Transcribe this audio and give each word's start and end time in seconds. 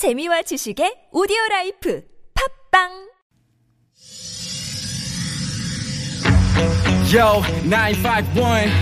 재미와 0.00 0.40
지식의 0.40 1.12
오디오 1.12 1.36
라이프 1.50 2.02
팟빵 2.72 2.88
Yo, 7.12 7.42
951. 7.68 8.72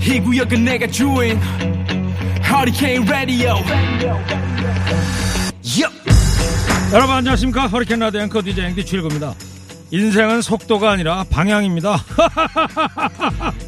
이 0.00 0.20
구역은 0.20 0.64
내가 0.64 0.86
주인. 0.86 1.40
Hurricane 2.44 3.04
Radio. 3.08 3.56
Yup. 5.64 5.92
여러분 6.92 7.16
안녕하십니까 7.16 7.66
허리케인 7.66 7.98
라디오 7.98 8.20
앵커 8.20 8.40
DJ 8.42 8.66
앵디 8.66 8.86
최일구입니다 8.86 9.34
인생은 9.90 10.40
속도가 10.42 10.92
아니라 10.92 11.24
방향입니다 11.30 11.96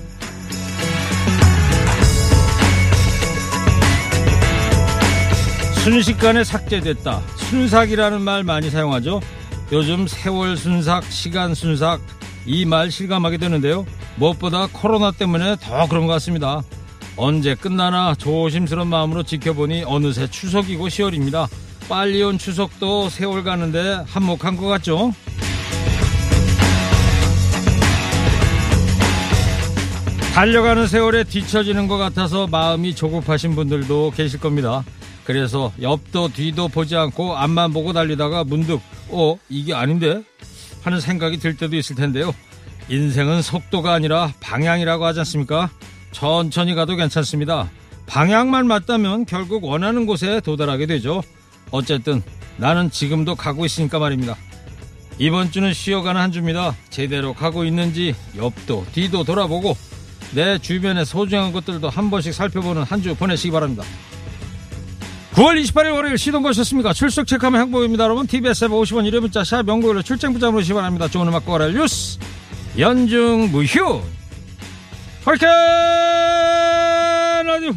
순식간에 5.85 6.45
삭제됐다. 6.45 7.21
순삭이라는 7.37 8.23
말 8.23 8.43
많이 8.43 8.71
사용하죠. 8.71 9.21
요즘 9.73 10.07
세월 10.07 10.57
순삭 10.57 11.05
시간 11.05 11.55
순삭 11.55 12.01
이 12.47 12.65
말 12.65 12.91
실감하게 12.91 13.37
되는데요. 13.39 13.85
무엇보다 14.17 14.69
코로나 14.73 15.11
때문에 15.11 15.57
더 15.61 15.87
그런 15.89 16.07
것 16.07 16.13
같습니다. 16.15 16.63
언제 17.17 17.55
끝나나 17.55 18.15
조심스러운 18.15 18.89
마음으로 18.89 19.23
지켜보니 19.23 19.85
어느새 19.87 20.27
추석이고 20.27 20.89
10월입니다. 20.89 21.49
빨리 21.89 22.23
온 22.23 22.39
추석도 22.39 23.11
세월 23.11 23.45
가는데 23.45 24.05
한몫한 24.07 24.57
것 24.57 24.67
같죠? 24.67 25.13
달려가는 30.35 30.87
세월에 30.89 31.25
뒤처지는 31.25 31.87
것 31.87 31.97
같아서 31.97 32.47
마음이 32.49 32.95
조급하신 32.95 33.55
분들도 33.55 34.13
계실 34.17 34.41
겁니다. 34.41 34.83
그래서 35.25 35.73
옆도 35.81 36.29
뒤도 36.29 36.69
보지 36.69 36.97
않고 36.97 37.37
앞만 37.37 37.73
보고 37.73 37.93
달리다가 37.93 38.45
문득 38.45 38.81
어 39.09 39.37
이게 39.49 39.75
아닌데 39.75 40.23
하는 40.83 41.01
생각이 41.01 41.39
들 41.39 41.57
때도 41.57 41.77
있을 41.77 41.97
텐데요. 41.97 42.35
인생은 42.91 43.41
속도가 43.43 43.93
아니라 43.95 44.33
방향이라고 44.41 45.05
하지 45.07 45.21
않습니까? 45.21 45.71
천천히 46.13 46.75
가도 46.75 46.97
괜찮습니다. 46.97 47.71
방향만 48.07 48.67
맞다면 48.67 49.25
결국 49.25 49.65
원하는 49.65 50.05
곳에 50.05 50.41
도달하게 50.41 50.85
되죠. 50.87 51.23
어쨌든 51.71 52.23
나는 52.59 52.91
지금도 52.91 53.35
가고 53.35 53.65
있으니까 53.65 53.99
말입니다. 53.99 54.37
이번 55.19 55.51
주는 55.51 55.73
쉬어가는 55.73 56.21
한 56.21 56.33
주입니다. 56.33 56.77
제대로 56.91 57.33
가고 57.33 57.65
있는지 57.65 58.15
옆도 58.37 58.85
뒤도 58.93 59.25
돌아보고 59.25 59.75
내 60.35 60.59
주변의 60.59 61.07
소중한 61.07 61.53
것들도 61.53 61.89
한 61.89 62.11
번씩 62.11 62.35
살펴보는 62.35 62.83
한 62.83 63.01
주 63.01 63.15
보내시기 63.15 63.51
바랍니다. 63.53 63.85
9월 65.35 65.61
28일 65.65 65.93
월요일 65.93 66.17
시동 66.17 66.45
거셨습니까? 66.45 66.93
출석 66.93 67.27
체크하면 67.27 67.63
행복입니다. 67.63 68.05
여러분 68.05 68.25
TBS 68.25 68.67
앱 68.67 68.71
50원 68.71 69.11
1회 69.11 69.19
문자 69.19 69.43
샵 69.43 69.67
연구일로 69.67 70.03
출장 70.03 70.33
부장으로 70.33 70.63
시기 70.63 70.75
바랍니다. 70.75 71.09
좋은 71.09 71.27
음악 71.27 71.45
거라 71.45 71.67
뉴스 71.69 72.21
연중 72.79 73.51
무휴 73.51 74.01
허리케인 75.27 75.51
라디오 77.47 77.73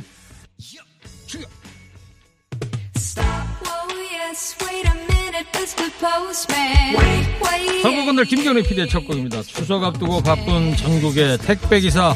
선거건들 7.81 8.25
김경래 8.25 8.61
PD의 8.61 8.87
첫 8.87 8.99
곡입니다. 9.07 9.41
추석 9.41 9.83
앞두고 9.83 10.21
바쁜 10.21 10.75
전국의 10.75 11.39
택배기사 11.39 12.13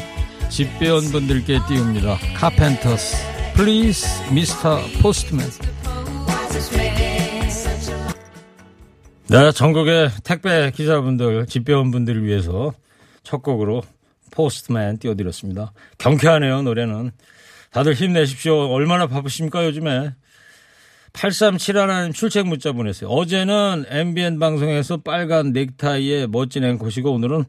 집배원분들께 0.50 1.58
띄웁니다. 1.66 2.18
카펜터스 2.36 3.31
Please 3.54 4.06
Mr. 4.30 4.78
Postman 5.00 5.50
네, 9.28 9.50
전국의 9.52 10.10
택배 10.24 10.70
기사분들, 10.70 11.46
집배원분들을 11.46 12.24
위해서 12.24 12.72
첫 13.22 13.42
곡으로 13.42 13.82
포스트맨 14.30 14.98
띄워드렸습니다. 14.98 15.72
경쾌하네요, 15.98 16.62
노래는. 16.62 17.12
다들 17.70 17.94
힘내십시오. 17.94 18.66
얼마나 18.70 19.06
바쁘십니까, 19.06 19.64
요즘에. 19.64 20.12
8371님 21.14 22.14
출첵 22.14 22.46
문자 22.46 22.72
보냈어요. 22.72 23.08
어제는 23.08 23.86
MBN 23.88 24.38
방송에서 24.38 24.98
빨간 24.98 25.52
넥타이에 25.52 26.26
멋진 26.26 26.64
앵커시고 26.64 27.12
오늘은 27.12 27.44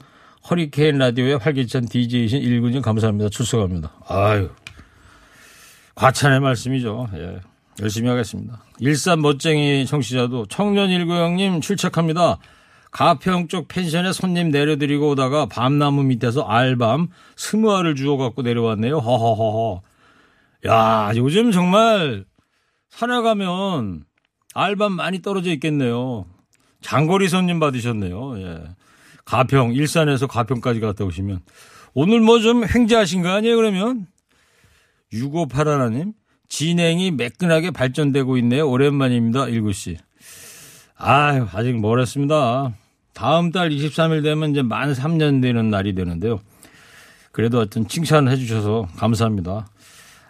허리케인 0.50 0.98
라디오의 0.98 1.38
활기찬 1.38 1.86
DJ이신 1.88 2.42
일군님 2.42 2.82
감사합니다. 2.82 3.30
출석합니다. 3.30 3.92
아유. 4.08 4.50
과찬의 5.96 6.40
말씀이죠. 6.40 7.08
예. 7.16 7.40
열심히 7.82 8.10
하겠습니다. 8.10 8.64
일산 8.80 9.22
멋쟁이 9.22 9.86
청취자도 9.86 10.46
청년 10.48 10.90
1구형님 10.90 11.62
출첵합니다. 11.62 12.38
가평 12.92 13.48
쪽 13.48 13.68
펜션에 13.68 14.12
손님 14.12 14.52
내려드리고 14.52 15.10
오다가 15.10 15.48
밤나무 15.48 16.04
밑에서 16.04 16.44
알밤 16.44 17.08
스무 17.36 17.74
알을 17.76 17.96
주워 17.96 18.18
갖고 18.18 18.44
내려왔네요. 18.44 18.98
허허허허. 19.00 19.82
야, 20.68 21.12
요즘 21.16 21.52
정말 21.52 22.26
산에 22.90 23.22
가면 23.22 24.04
알밤 24.54 24.92
많이 24.94 25.22
떨어져 25.24 25.52
있겠네요. 25.54 26.26
장거리 26.82 27.28
손님 27.30 27.60
받으셨네요. 27.60 28.40
예. 28.40 28.64
가평, 29.26 29.74
일산에서 29.74 30.28
가평까지 30.28 30.80
갔다 30.80 31.06
오시면. 31.06 31.40
오늘 31.96 32.20
뭐 32.20 32.40
좀 32.40 32.64
횡재하신 32.64 33.24
거 33.24 33.30
아니에요, 33.30 33.56
그러면? 33.56 34.06
6581님, 35.14 36.14
진행이 36.50 37.12
매끈하게 37.12 37.72
발전되고 37.72 38.38
있네요. 38.40 38.70
오랜만입니다. 38.70 39.46
7시. 39.46 39.98
아유, 40.98 41.48
아직 41.54 41.80
멀었습니다. 41.80 42.74
다음 43.14 43.52
달 43.52 43.70
23일 43.70 44.24
되면 44.24 44.52
이제 44.52 44.62
만 44.62 44.94
3년 44.94 45.42
되는 45.42 45.70
날이 45.70 45.94
되는데요. 45.94 46.40
그래도 47.32 47.60
하여튼 47.60 47.88
칭찬을 47.88 48.32
해주셔서 48.32 48.88
감사합니다. 48.96 49.68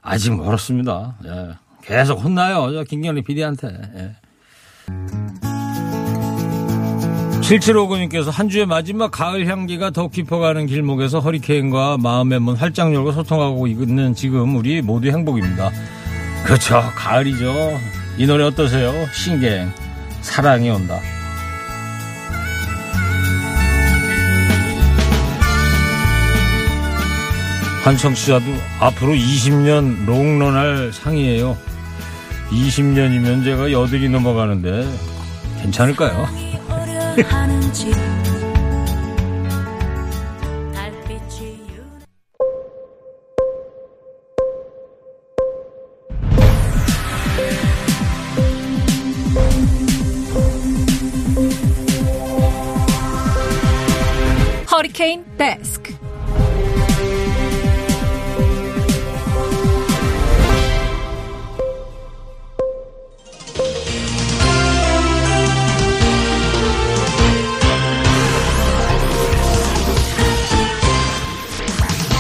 아직 0.02 0.36
멀었습니다. 0.36 1.18
예. 1.26 1.50
계속 1.82 2.24
혼나요. 2.24 2.72
저 2.72 2.84
김경리 2.84 3.22
PD한테. 3.24 3.68
예. 3.96 4.16
7759님께서 7.44 8.32
한 8.32 8.48
주의 8.48 8.66
마지막 8.66 9.12
가을 9.12 9.48
향기가 9.48 9.90
더 9.92 10.08
깊어가는 10.08 10.66
길목에서 10.66 11.20
허리케인과 11.20 11.98
마음의 11.98 12.40
문 12.40 12.56
활짝 12.56 12.94
열고 12.94 13.12
소통하고 13.12 13.68
있는 13.68 14.16
지금 14.16 14.56
우리 14.56 14.82
모두 14.82 15.10
행복입니다. 15.10 15.70
그렇죠. 16.46 16.82
가을이죠. 16.96 17.54
이 18.18 18.26
노래 18.26 18.46
어떠세요? 18.46 18.92
신갱. 19.12 19.72
사랑이 20.22 20.70
온다. 20.70 21.00
한 27.84 27.98
청취자도 27.98 28.46
앞으로 28.80 29.12
20년 29.12 30.06
롱런할 30.06 30.94
상이에요. 30.94 31.58
20년이면 32.52 33.44
제가 33.44 33.74
여들이 33.74 34.08
넘어가는데 34.08 34.88
괜찮을까요? 35.62 36.63
허리케인 54.72 55.24
데스크 55.38 55.93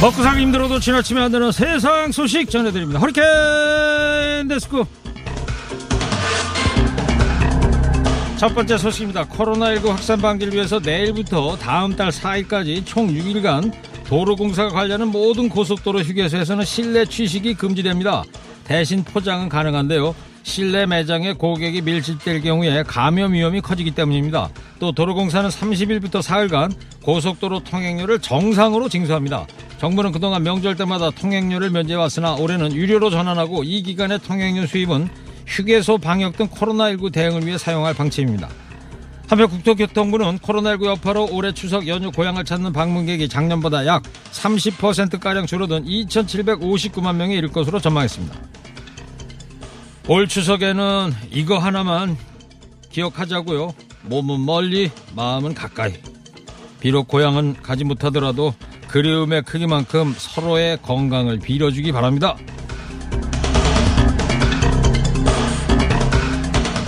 먹고 0.03 0.21
살기 0.21 0.41
힘들어도 0.41 0.81
지나치면 0.81 1.23
안 1.23 1.31
되는 1.31 1.49
세상 1.53 2.11
소식 2.11 2.49
전해드립니다. 2.49 2.99
허리케인 2.99 4.49
데스크. 4.49 4.83
첫 8.35 8.53
번째 8.53 8.77
소식입니다. 8.77 9.23
코로나19 9.29 9.87
확산 9.87 10.19
방지를 10.19 10.53
위해서 10.55 10.77
내일부터 10.77 11.55
다음 11.55 11.95
달 11.95 12.09
4일까지 12.09 12.85
총 12.85 13.07
6일간 13.07 13.71
도로공사가 14.05 14.71
관리하는 14.71 15.07
모든 15.07 15.47
고속도로 15.47 16.01
휴게소에서는 16.01 16.65
실내 16.65 17.05
취식이 17.05 17.53
금지됩니다. 17.53 18.25
대신 18.65 19.05
포장은 19.05 19.47
가능한데요. 19.47 20.13
실내 20.43 20.85
매장에 20.85 21.33
고객이 21.33 21.81
밀집될 21.81 22.41
경우에 22.41 22.83
감염 22.83 23.33
위험이 23.33 23.61
커지기 23.61 23.91
때문입니다. 23.91 24.49
또 24.79 24.91
도로공사는 24.91 25.49
30일부터 25.49 26.21
사흘간 26.21 26.73
고속도로 27.01 27.63
통행료를 27.63 28.19
정상으로 28.19 28.89
징수합니다. 28.89 29.47
정부는 29.79 30.11
그동안 30.11 30.43
명절 30.43 30.75
때마다 30.75 31.09
통행료를 31.09 31.69
면제해왔으나 31.69 32.35
올해는 32.35 32.73
유료로 32.73 33.09
전환하고 33.09 33.63
이 33.63 33.81
기간의 33.81 34.19
통행료 34.19 34.67
수입은 34.67 35.09
휴게소 35.47 35.97
방역 35.97 36.37
등 36.37 36.47
코로나19 36.47 37.11
대응을 37.11 37.45
위해 37.45 37.57
사용할 37.57 37.93
방침입니다. 37.93 38.49
한편 39.27 39.49
국토교통부는 39.49 40.39
코로나19 40.39 40.85
여파로 40.85 41.29
올해 41.31 41.53
추석 41.53 41.87
연휴 41.87 42.11
고향을 42.11 42.43
찾는 42.43 42.73
방문객이 42.73 43.29
작년보다 43.29 43.85
약 43.85 44.03
30%가량 44.31 45.45
줄어든 45.45 45.85
2,759만 45.85 47.15
명에 47.15 47.35
이를 47.35 47.49
것으로 47.49 47.79
전망했습니다. 47.79 48.35
올 50.09 50.27
추석에는 50.27 51.13
이거 51.31 51.57
하나만 51.57 52.17
기억하자고요. 52.91 53.73
몸은 54.03 54.45
멀리, 54.45 54.91
마음은 55.15 55.53
가까이. 55.53 55.93
비록 56.81 57.07
고향은 57.07 57.61
가지 57.61 57.85
못하더라도 57.85 58.53
그리움의 58.89 59.43
크기만큼 59.43 60.13
서로의 60.17 60.77
건강을 60.81 61.39
빌어주기 61.39 61.93
바랍니다. 61.93 62.35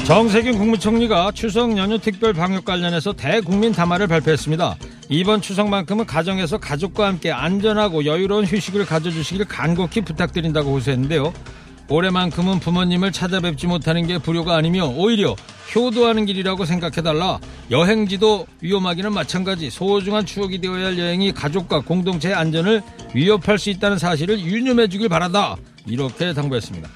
정세균 0.06 0.58
국무총리가 0.58 1.32
추석 1.32 1.78
연휴 1.78 1.98
특별 1.98 2.34
방역 2.34 2.66
관련해서 2.66 3.14
대국민 3.14 3.72
담화를 3.72 4.08
발표했습니다. 4.08 4.76
이번 5.08 5.42
추석만큼은 5.42 6.06
가정에서 6.06 6.58
가족과 6.58 7.08
함께 7.08 7.32
안전하고 7.32 8.06
여유로운 8.06 8.46
휴식을 8.46 8.86
가져주시길 8.86 9.46
간곡히 9.46 10.02
부탁드린다고 10.02 10.74
호소했는데요. 10.74 11.34
올해만큼은 11.90 12.60
부모님을 12.60 13.12
찾아뵙지 13.12 13.68
못하는 13.68 14.08
게 14.08 14.18
불효가 14.18 14.56
아니며 14.56 14.86
오히려 14.88 15.36
효도하는 15.76 16.26
길이라고 16.26 16.66
생각해달라. 16.66 17.40
여행지도 17.70 18.48
위험하기는 18.62 19.14
마찬가지 19.14 19.70
소중한 19.70 20.26
추억이 20.26 20.60
되어야 20.60 20.88
할 20.88 21.00
여행이 21.00 21.34
가족과 21.34 21.82
공동체의 21.82 22.36
안전을 22.36 22.82
위협할 23.14 23.60
수 23.60 23.70
있다는 23.70 23.98
사실을 23.98 24.40
유념해 24.40 24.88
주길 24.88 25.10
바란다. 25.10 25.56
이렇게 25.88 26.34
당부했습니다. 26.34 26.90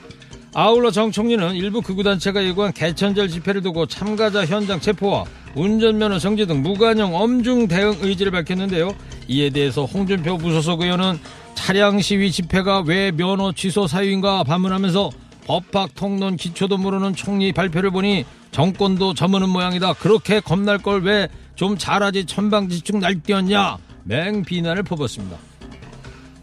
아울러 0.56 0.90
정 0.90 1.12
총리는 1.12 1.56
일부 1.56 1.82
극우단체가 1.82 2.44
예고한 2.44 2.74
개천절 2.74 3.30
집회를 3.30 3.62
두고 3.62 3.86
참가자 3.86 4.46
현장 4.46 4.80
체포와 4.80 5.26
운전면허 5.56 6.18
정지 6.20 6.48
등 6.48 6.64
무관용 6.64 7.16
엄중 7.16 7.68
대응 7.68 7.98
의지를 8.02 8.32
밝혔는데요. 8.32 8.96
이에 9.28 9.52
대해서 9.52 9.86
홍준표 9.86 10.38
부소속 10.38 10.82
의원은 10.82 11.20
차량 11.64 12.00
시위 12.00 12.32
집회가 12.32 12.80
왜 12.80 13.12
면허 13.12 13.52
취소 13.52 13.86
사유인가 13.86 14.44
반문하면서 14.46 15.10
법학 15.46 15.94
통론 15.94 16.38
기초도 16.38 16.78
모르는 16.78 17.14
총리 17.16 17.52
발표를 17.52 17.92
보니 17.92 18.24
정권도 18.52 19.14
저무는 19.14 19.50
모양이다. 19.50 19.94
그렇게 19.94 20.40
겁날 20.40 20.78
걸 20.78 21.02
왜 21.06 21.28
좀 21.56 21.78
잘하지 21.78 22.24
천방지축 22.26 23.00
날뛰었냐. 23.00 23.78
맹 24.06 24.44
비난을 24.46 24.84
퍼붓습니다. 24.84 25.36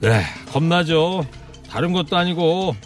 네, 0.01 0.21
겁나죠. 0.53 1.27
다른 1.71 1.93
것도 1.93 2.19
아니고 2.19 2.77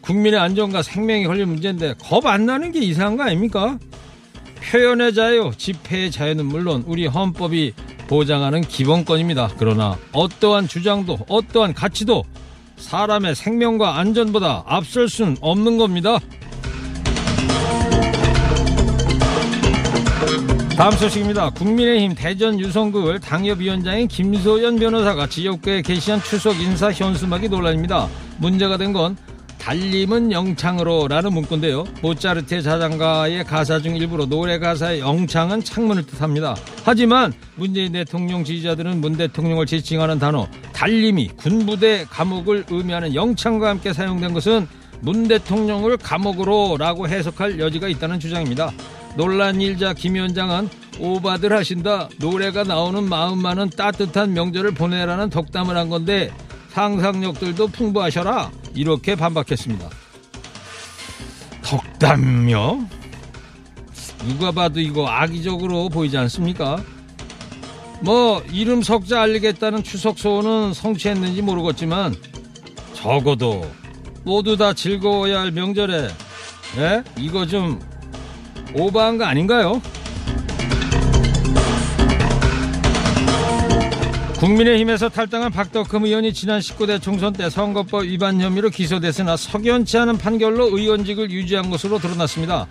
국민의 0.00 0.40
안전과 0.40 0.82
생명이 0.82 1.26
걸릴 1.26 1.44
문제인데 1.44 1.94
겁 2.02 2.24
안 2.26 2.46
나는 2.46 2.72
게 2.72 2.78
이상한 2.80 3.18
거 3.18 3.24
아닙니까? 3.24 3.78
표현의 4.62 5.12
자유, 5.12 5.50
집회의 5.58 6.10
자유는 6.10 6.46
물론 6.46 6.82
우리 6.86 7.06
헌법이 7.06 7.74
보장하는 8.08 8.60
기본권입니다. 8.62 9.50
그러나 9.58 9.96
어떠한 10.12 10.68
주장도 10.68 11.18
어떠한 11.28 11.74
가치도 11.74 12.24
사람의 12.76 13.34
생명과 13.34 13.98
안전보다 13.98 14.64
앞설 14.66 15.08
수는 15.08 15.36
없는 15.40 15.78
겁니다. 15.78 16.18
다음 20.76 20.92
소식입니다. 20.92 21.50
국민의힘 21.50 22.14
대전 22.14 22.60
유성구을 22.60 23.20
당협위원장인 23.20 24.08
김소연 24.08 24.78
변호사가 24.78 25.26
지역구에 25.26 25.80
게시한 25.80 26.22
추석 26.22 26.60
인사 26.60 26.92
현수막이 26.92 27.48
논란입니다. 27.48 28.08
문제가 28.38 28.76
된 28.76 28.92
건 28.92 29.16
달림은 29.66 30.30
영창으로 30.30 31.08
라는 31.08 31.32
문구인데요. 31.32 31.86
모차르트의 32.00 32.62
자장가의 32.62 33.42
가사 33.42 33.80
중 33.80 33.96
일부로 33.96 34.24
노래 34.24 34.60
가사의 34.60 35.00
영창은 35.00 35.64
창문을 35.64 36.06
뜻합니다. 36.06 36.54
하지만 36.84 37.32
문재인 37.56 37.90
대통령 37.90 38.44
지지자들은 38.44 39.00
문 39.00 39.16
대통령을 39.16 39.66
지칭하는 39.66 40.20
단어 40.20 40.46
달림이 40.72 41.30
군부대 41.36 42.06
감옥을 42.08 42.66
의미하는 42.70 43.16
영창과 43.16 43.70
함께 43.70 43.92
사용된 43.92 44.34
것은 44.34 44.68
문 45.00 45.26
대통령을 45.26 45.96
감옥으로 45.96 46.76
라고 46.78 47.08
해석할 47.08 47.58
여지가 47.58 47.88
있다는 47.88 48.20
주장입니다. 48.20 48.70
논란 49.16 49.60
일자 49.60 49.92
김 49.94 50.14
위원장은 50.14 50.68
오바들 51.00 51.52
하신다. 51.52 52.08
노래가 52.20 52.62
나오는 52.62 53.02
마음만은 53.02 53.70
따뜻한 53.70 54.32
명절을 54.32 54.74
보내라는 54.74 55.28
덕담을 55.30 55.76
한 55.76 55.88
건데 55.88 56.30
상상력들도 56.68 57.66
풍부하셔라. 57.66 58.52
이렇게 58.76 59.16
반박했습니다. 59.16 59.88
덕담요? 61.62 62.86
누가 64.28 64.52
봐도 64.52 64.80
이거 64.80 65.08
악의적으로 65.08 65.88
보이지 65.88 66.16
않습니까? 66.18 66.82
뭐 68.02 68.42
이름 68.52 68.82
석자 68.82 69.22
알리겠다는 69.22 69.82
추석 69.82 70.18
소원은 70.18 70.74
성취했는지 70.74 71.42
모르겠지만 71.42 72.14
적어도 72.92 73.68
모두 74.24 74.56
다 74.56 74.72
즐거워야 74.74 75.40
할 75.40 75.50
명절에 75.50 76.08
예? 76.78 77.02
이거 77.18 77.46
좀 77.46 77.80
오버한 78.74 79.16
거 79.18 79.24
아닌가요? 79.24 79.80
국민의힘에서 84.38 85.08
탈당한 85.08 85.50
박덕흠 85.50 86.04
의원이 86.04 86.34
지난 86.34 86.60
19대 86.60 87.00
총선 87.00 87.32
때 87.32 87.48
선거법 87.48 88.04
위반 88.04 88.38
혐의로 88.38 88.68
기소됐으나 88.68 89.34
석연치 89.34 89.96
않은 89.96 90.18
판결로 90.18 90.66
의원직을 90.76 91.30
유지한 91.30 91.70
것으로 91.70 91.98
드러났습니다. 91.98 92.66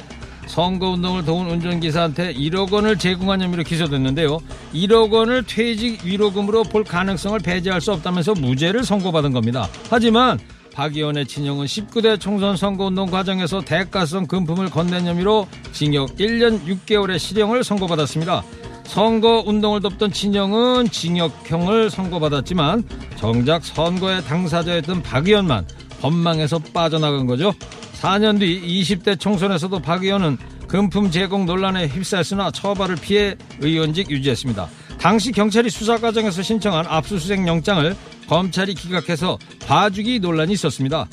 선거운동을 0.45 1.25
도운 1.25 1.49
운전기사한테 1.49 2.35
1억 2.35 2.71
원을 2.71 2.99
제공한 2.99 3.41
혐의로 3.41 3.63
기소됐는데요. 3.63 4.39
1억 4.75 5.11
원을 5.11 5.43
퇴직 5.47 6.05
위로금으로 6.05 6.65
볼 6.65 6.83
가능성을 6.83 7.39
배제할 7.39 7.81
수 7.81 7.91
없다면서 7.93 8.35
무죄를 8.35 8.83
선고받은 8.83 9.31
겁니다. 9.31 9.67
하지만 9.89 10.37
박 10.71 10.95
의원의 10.95 11.25
친형은 11.25 11.65
19대 11.65 12.19
총선 12.19 12.55
선거운동 12.57 13.09
과정에서 13.09 13.61
대가성 13.61 14.27
금품을 14.27 14.69
건넨 14.69 15.07
혐의로 15.07 15.47
징역 15.71 16.15
1년 16.17 16.63
6개월의 16.65 17.17
실형을 17.17 17.63
선고받았습니다. 17.63 18.43
선거 18.85 19.43
운동을 19.45 19.81
돕던 19.81 20.11
친형은 20.11 20.89
징역형을 20.89 21.89
선고받았지만 21.89 22.83
정작 23.17 23.65
선거의 23.65 24.23
당사자였던 24.23 25.03
박 25.03 25.27
의원만 25.27 25.67
법망에서 26.01 26.59
빠져나간 26.73 27.25
거죠. 27.25 27.53
4년 28.01 28.39
뒤 28.39 28.61
20대 28.81 29.19
총선에서도 29.19 29.79
박 29.79 30.03
의원은 30.03 30.37
금품 30.67 31.11
제공 31.11 31.45
논란에 31.45 31.87
휩싸였으나 31.87 32.51
처벌을 32.51 32.95
피해 32.95 33.35
의원직 33.59 34.09
유지했습니다. 34.09 34.67
당시 34.99 35.31
경찰이 35.31 35.69
수사 35.69 35.97
과정에서 35.97 36.41
신청한 36.41 36.85
압수수색 36.87 37.45
영장을 37.47 37.95
검찰이 38.27 38.73
기각해서 38.73 39.37
봐주기 39.67 40.19
논란이 40.19 40.53
있었습니다. 40.53 41.07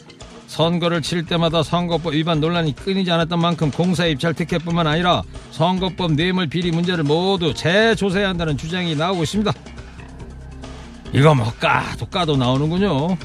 선거를 0.53 1.01
치를 1.01 1.25
때마다 1.25 1.63
선거법 1.63 2.13
위반 2.13 2.39
논란이 2.39 2.75
끊이지 2.75 3.11
않았던 3.11 3.41
만큼 3.41 3.71
공사 3.71 4.05
입찰 4.05 4.35
특혜뿐만 4.35 4.87
아니라 4.87 5.23
선거법 5.51 6.13
뇌물 6.13 6.47
비리 6.47 6.71
문제를 6.71 7.05
모두 7.05 7.55
재조사해야 7.55 8.29
한다는 8.29 8.59
주장이 8.59 8.95
나오고 8.95 9.23
있습니다. 9.23 9.51
이거 11.15 11.35
뭐 11.35 11.51
까도 11.55 12.05
까도 12.05 12.37
나오는군요. 12.37 13.17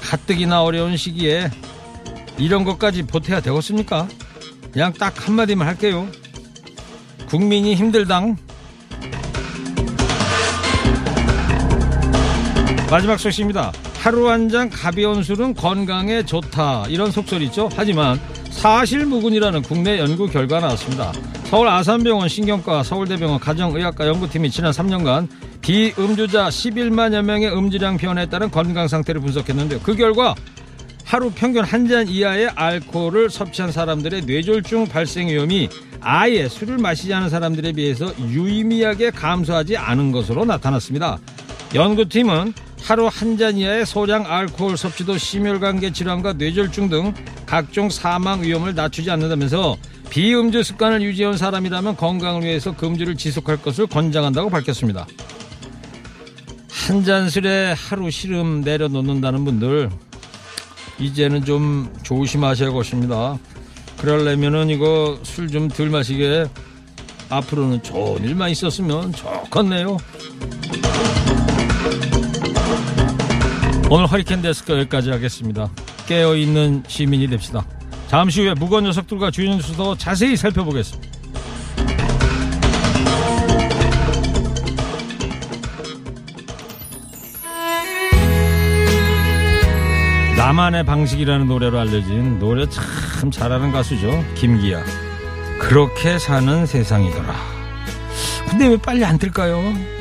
가뜩이나 0.00 0.62
어려운 0.62 0.96
시기에 0.96 1.50
이런 2.38 2.62
것까지 2.62 3.02
보태야 3.02 3.40
되겠습니까? 3.40 4.06
그냥 4.72 4.92
딱 4.92 5.26
한마디만 5.26 5.66
할게요. 5.66 6.06
국민이 7.28 7.74
힘들당. 7.74 8.36
마지막 12.88 13.18
소식입니다. 13.18 13.72
하루 13.98 14.28
한 14.30 14.48
잔 14.48 14.70
가벼운 14.70 15.22
술은 15.22 15.54
건강에 15.54 16.22
좋다. 16.22 16.86
이런 16.88 17.10
속설이 17.10 17.44
있죠. 17.46 17.68
하지만 17.74 18.18
사실무근이라는 18.50 19.62
국내 19.62 19.98
연구 19.98 20.26
결과가 20.26 20.66
나왔습니다. 20.66 21.12
서울 21.44 21.68
아산병원 21.68 22.28
신경과 22.28 22.82
서울대병원 22.82 23.40
가정의학과 23.40 24.06
연구팀이 24.06 24.50
지난 24.50 24.70
3년간 24.70 25.28
비음주자 25.60 26.48
11만여 26.48 27.22
명의 27.22 27.52
음주량 27.54 27.98
변화에 27.98 28.26
따른 28.26 28.50
건강 28.50 28.88
상태를 28.88 29.20
분석했는데요. 29.20 29.80
그 29.82 29.94
결과 29.94 30.34
하루 31.04 31.30
평균 31.30 31.64
한 31.64 31.88
잔 31.88 32.06
이하의 32.08 32.48
알코올을 32.54 33.28
섭취한 33.30 33.72
사람들의 33.72 34.22
뇌졸중 34.22 34.86
발생 34.88 35.28
위험이 35.28 35.68
아예 36.00 36.48
술을 36.48 36.78
마시지 36.78 37.12
않은 37.12 37.28
사람들에 37.28 37.72
비해서 37.72 38.12
유의미하게 38.18 39.10
감소하지 39.10 39.76
않은 39.76 40.12
것으로 40.12 40.44
나타났습니다. 40.44 41.18
연구팀은 41.74 42.52
하루 42.82 43.06
한 43.06 43.36
잔 43.36 43.56
이하의 43.56 43.84
소량 43.86 44.26
알코올 44.26 44.76
섭취도 44.76 45.18
심혈관계 45.18 45.92
질환과 45.92 46.34
뇌졸중 46.34 46.88
등 46.88 47.14
각종 47.46 47.90
사망 47.90 48.42
위험을 48.42 48.74
낮추지 48.74 49.10
않는다면서 49.10 49.76
비음주 50.10 50.62
습관을 50.62 51.02
유지해온 51.02 51.36
사람이라면 51.36 51.96
건강을 51.96 52.42
위해서 52.42 52.74
금주를 52.74 53.16
지속할 53.16 53.58
것을 53.62 53.86
권장한다고 53.86 54.48
밝혔습니다. 54.50 55.06
한 56.70 57.04
잔술에 57.04 57.74
하루 57.76 58.10
시름 58.10 58.62
내려놓는다는 58.62 59.44
분들 59.44 59.90
이제는 60.98 61.44
좀 61.44 61.92
조심하셔야 62.02 62.70
것입니다. 62.70 63.38
그러려면은 63.98 64.70
이거 64.70 65.18
술 65.22 65.48
좀 65.48 65.68
덜 65.68 65.90
마시게 65.90 66.46
앞으로는 67.28 67.82
좋은 67.82 68.24
일만 68.24 68.48
있었으면 68.50 69.12
좋겠네요. 69.12 69.98
오늘 73.90 74.06
허리케인 74.06 74.42
데스크 74.42 74.72
여기까지 74.74 75.10
하겠습니다. 75.10 75.70
깨어있는 76.06 76.84
시민이 76.86 77.26
됩시다. 77.28 77.64
잠시 78.08 78.42
후에 78.42 78.52
무거운 78.54 78.84
녀석들과 78.84 79.30
주요 79.30 79.54
뉴스도 79.54 79.96
자세히 79.96 80.36
살펴보겠습니다. 80.36 81.08
나만의 90.36 90.84
방식이라는 90.84 91.48
노래로 91.48 91.78
알려진 91.78 92.38
노래 92.38 92.66
참 92.68 93.30
잘하는 93.30 93.72
가수죠. 93.72 94.24
김기아. 94.34 94.82
그렇게 95.60 96.18
사는 96.18 96.64
세상이더라. 96.66 97.34
근데 98.48 98.68
왜 98.68 98.76
빨리 98.76 99.04
안 99.04 99.18
뜰까요? 99.18 99.97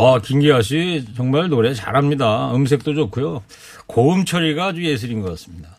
아, 0.00 0.20
김기아 0.20 0.62
씨 0.62 1.04
정말 1.16 1.48
노래 1.48 1.74
잘합니다. 1.74 2.54
음색도 2.54 2.94
좋고요. 2.94 3.42
고음 3.88 4.24
처리가 4.24 4.66
아주 4.66 4.84
예술인 4.84 5.22
것 5.22 5.30
같습니다. 5.30 5.76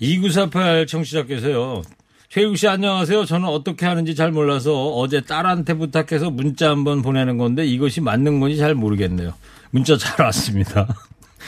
2948 0.00 0.86
청취자께서요. 0.86 1.80
최욱 2.28 2.58
씨 2.58 2.68
안녕하세요. 2.68 3.24
저는 3.24 3.48
어떻게 3.48 3.86
하는지 3.86 4.14
잘 4.14 4.30
몰라서 4.32 4.88
어제 4.94 5.22
딸한테 5.22 5.74
부탁해서 5.74 6.30
문자 6.30 6.68
한번 6.68 7.00
보내는 7.00 7.38
건데 7.38 7.64
이것이 7.64 8.02
맞는 8.02 8.38
건지 8.38 8.58
잘 8.58 8.74
모르겠네요. 8.74 9.32
문자 9.70 9.96
잘 9.96 10.26
왔습니다. 10.26 10.86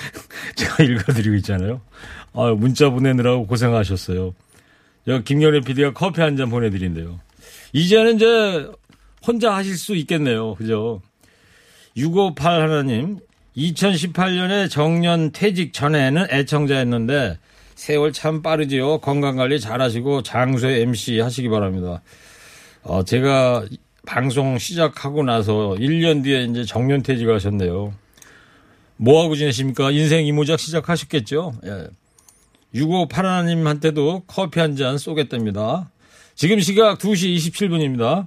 제가 0.56 0.82
읽어드리고 0.84 1.34
있잖아요. 1.36 1.82
아, 2.32 2.46
문자 2.56 2.88
보내느라고 2.88 3.46
고생하셨어요. 3.46 4.34
저 5.06 5.18
김경래 5.22 5.60
PD가 5.60 5.92
커피 5.92 6.22
한 6.22 6.38
잔 6.38 6.48
보내드린대요. 6.48 7.20
이제는 7.74 8.16
이제 8.16 8.70
혼자 9.26 9.54
하실 9.54 9.76
수 9.76 9.94
있겠네요. 9.96 10.54
그죠? 10.54 11.02
658 11.96 12.60
하나님, 12.62 13.18
2018년에 13.56 14.70
정년 14.70 15.30
퇴직 15.32 15.72
전에는 15.72 16.26
애청자였는데 16.30 17.38
세월 17.74 18.12
참 18.12 18.42
빠르지요. 18.42 18.98
건강관리 18.98 19.60
잘하시고 19.60 20.22
장소에 20.22 20.80
MC 20.82 21.20
하시기 21.20 21.48
바랍니다. 21.48 22.00
어, 22.82 23.02
제가 23.04 23.64
방송 24.06 24.58
시작하고 24.58 25.22
나서 25.22 25.76
1년 25.78 26.24
뒤에 26.24 26.44
이제 26.44 26.64
정년 26.64 27.02
퇴직을 27.02 27.34
하셨네요. 27.34 27.92
뭐하고 28.96 29.36
지내십니까? 29.36 29.90
인생 29.90 30.24
이모작 30.26 30.58
시작하셨겠죠? 30.60 31.54
예. 31.66 31.86
658 32.74 33.26
하나님한테도 33.26 34.22
커피 34.26 34.60
한 34.60 34.76
잔 34.76 34.96
쏘겠답니다. 34.96 35.90
지금 36.34 36.58
시각 36.60 36.98
2시 36.98 37.36
27분입니다. 37.36 38.26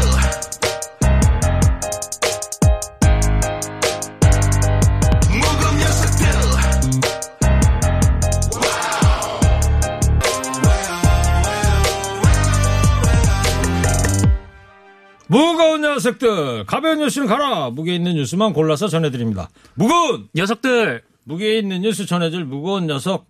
녀석들 16.01 16.65
가벼운 16.65 16.99
뉴스는 16.99 17.27
가라 17.27 17.69
무게 17.69 17.95
있는 17.95 18.15
뉴스만 18.15 18.53
골라서 18.53 18.87
전해드립니다 18.87 19.49
무거운 19.75 20.27
녀석들 20.35 21.03
무게 21.25 21.59
있는 21.59 21.81
뉴스 21.81 22.05
전해줄 22.05 22.45
무거운 22.45 22.87
녀석 22.87 23.27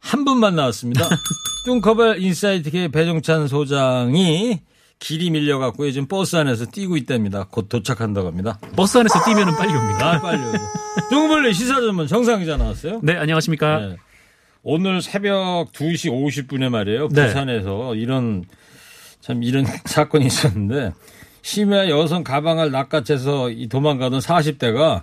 한 0.00 0.24
분만 0.24 0.56
나왔습니다 0.56 1.08
뚱커벨 1.66 2.20
인사이트 2.20 2.80
K 2.80 2.88
배종찬 2.88 3.46
소장이 3.46 4.60
길이 4.98 5.30
밀려갖고 5.30 5.86
요즘 5.86 6.06
버스 6.06 6.34
안에서 6.36 6.66
뛰고 6.66 6.96
있답니다 6.96 7.46
곧 7.50 7.68
도착한다고 7.68 8.28
합니다 8.28 8.58
버스 8.74 8.98
안에서 8.98 9.24
뛰면은 9.24 9.54
빨리 9.56 9.72
옵니다. 9.72 10.14
아 10.14 10.20
빨리 10.20 10.42
오죠 10.42 10.58
뚱커벨 11.10 11.54
시사전문 11.54 12.08
정상근 12.08 12.40
기자 12.40 12.56
나왔어요 12.56 13.00
네, 13.02 13.16
안녕하십니까? 13.16 13.78
네. 13.78 13.96
오늘 14.64 15.02
새벽 15.02 15.72
2시 15.72 16.08
50분에 16.08 16.68
말이에요. 16.68 17.08
네. 17.08 17.26
부산에서 17.26 17.96
이런 17.96 18.44
참 19.20 19.42
이런 19.42 19.64
사건이 19.86 20.24
있었는데 20.26 20.92
심야 21.42 21.88
여성 21.88 22.24
가방을 22.24 22.70
낚아채서 22.70 23.50
이 23.50 23.68
도망가던 23.68 24.20
40대가 24.20 25.02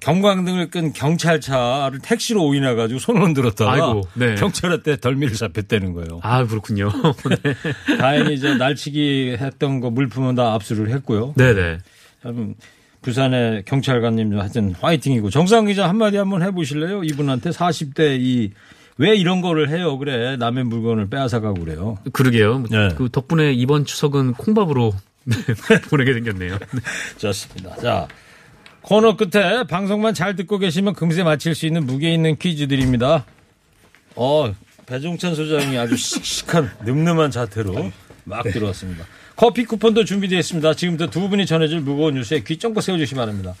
경광등을 0.00 0.70
끈 0.70 0.92
경찰차를 0.92 2.00
택시로 2.00 2.44
오인해 2.44 2.74
가지고 2.74 3.00
손을 3.00 3.22
흔들었다가 3.22 3.72
아이고, 3.72 4.02
네. 4.14 4.34
경찰한테 4.34 4.96
덜미를 4.96 5.34
잡혔다는 5.34 5.94
거예요. 5.94 6.20
아, 6.22 6.44
그렇군요. 6.46 6.90
네. 7.42 7.96
다행히 7.96 8.34
이제 8.34 8.54
날치기 8.54 9.36
했던 9.40 9.80
거 9.80 9.90
물품은 9.90 10.34
다 10.34 10.52
압수를 10.54 10.90
했고요. 10.90 11.32
네네. 11.36 11.78
참 12.22 12.54
부산의 13.02 13.64
경찰관님 13.66 14.38
하여튼 14.38 14.74
화이팅이고 14.80 15.30
정상 15.30 15.66
기자 15.66 15.88
한마디 15.88 16.16
한번 16.16 16.42
해보실래요? 16.42 17.02
이분한테 17.04 17.50
40대 17.50 18.18
이 18.20 18.52
왜 18.96 19.16
이런 19.16 19.40
거를 19.40 19.70
해요? 19.70 19.98
그래 19.98 20.36
남의 20.36 20.64
물건을 20.64 21.08
빼앗아가고 21.08 21.64
그래요. 21.64 21.98
그러게요. 22.12 22.64
네. 22.70 22.88
그 22.96 23.08
덕분에 23.10 23.52
이번 23.52 23.84
추석은 23.84 24.34
콩밥으로 24.34 24.92
네, 24.92 24.98
보내게 25.90 26.14
생겼네요. 26.14 26.58
네. 26.58 26.80
좋습니다. 27.18 27.76
자 27.76 28.08
코너 28.82 29.16
끝에 29.16 29.64
방송만 29.64 30.14
잘 30.14 30.36
듣고 30.36 30.58
계시면 30.58 30.94
금세 30.94 31.22
맞힐 31.22 31.54
수 31.54 31.66
있는 31.66 31.86
무게 31.86 32.12
있는 32.12 32.36
퀴즈들입니다. 32.36 33.24
어 34.16 34.54
배종찬 34.86 35.34
소장이 35.34 35.78
아주 35.78 35.96
씩씩한 35.96 36.70
늠름한 36.84 37.30
자태로 37.30 37.90
막 38.24 38.42
들어왔습니다. 38.44 39.04
커피 39.36 39.64
쿠폰도 39.64 40.04
준비되어 40.04 40.38
있습니다. 40.38 40.74
지금부터 40.74 41.10
두 41.10 41.28
분이 41.28 41.46
전해줄 41.46 41.80
무거운 41.80 42.14
뉴스에 42.14 42.40
귀 42.40 42.58
쫑긋 42.58 42.82
세워주시기 42.82 43.16
바랍니다. 43.16 43.54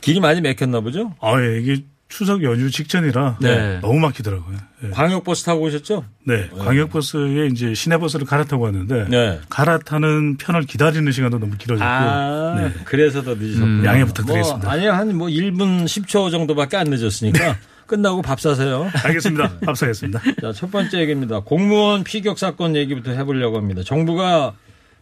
길이 0.00 0.20
많이 0.20 0.40
막혔나 0.40 0.80
보죠? 0.80 1.14
아, 1.20 1.40
예, 1.40 1.60
이게 1.60 1.84
추석 2.12 2.42
연휴 2.42 2.70
직전이라 2.70 3.38
네. 3.40 3.78
너무 3.80 3.98
막히더라고요. 4.00 4.54
예. 4.84 4.90
광역버스 4.90 5.44
타고 5.44 5.62
오셨죠? 5.62 6.04
네, 6.26 6.50
광역버스에 6.58 7.46
이제 7.50 7.72
시내버스를 7.72 8.26
갈아타고 8.26 8.64
왔는데 8.64 9.06
네. 9.08 9.40
갈아타는 9.48 10.36
편을 10.36 10.64
기다리는 10.64 11.10
시간도 11.10 11.38
너무 11.38 11.56
길어졌고 11.56 11.88
아, 11.88 12.54
네. 12.60 12.72
그래서 12.84 13.22
더 13.22 13.34
늦으셨고. 13.34 13.64
음, 13.64 13.82
양해 13.86 14.04
부탁드리겠습니다. 14.04 14.62
뭐, 14.62 14.70
아니요, 14.70 14.92
한뭐 14.92 15.28
1분 15.28 15.84
10초 15.86 16.30
정도밖에 16.30 16.76
안 16.76 16.88
늦었으니까 16.88 17.56
끝나고 17.86 18.20
밥 18.20 18.40
사세요. 18.40 18.90
알겠습니다. 19.04 19.50
합사하겠습니다. 19.64 20.20
자, 20.42 20.52
첫 20.52 20.70
번째 20.70 21.00
얘기입니다. 21.00 21.40
공무원 21.40 22.04
피격 22.04 22.38
사건 22.38 22.76
얘기부터 22.76 23.12
해보려고 23.12 23.56
합니다. 23.56 23.80
정부가 23.82 24.52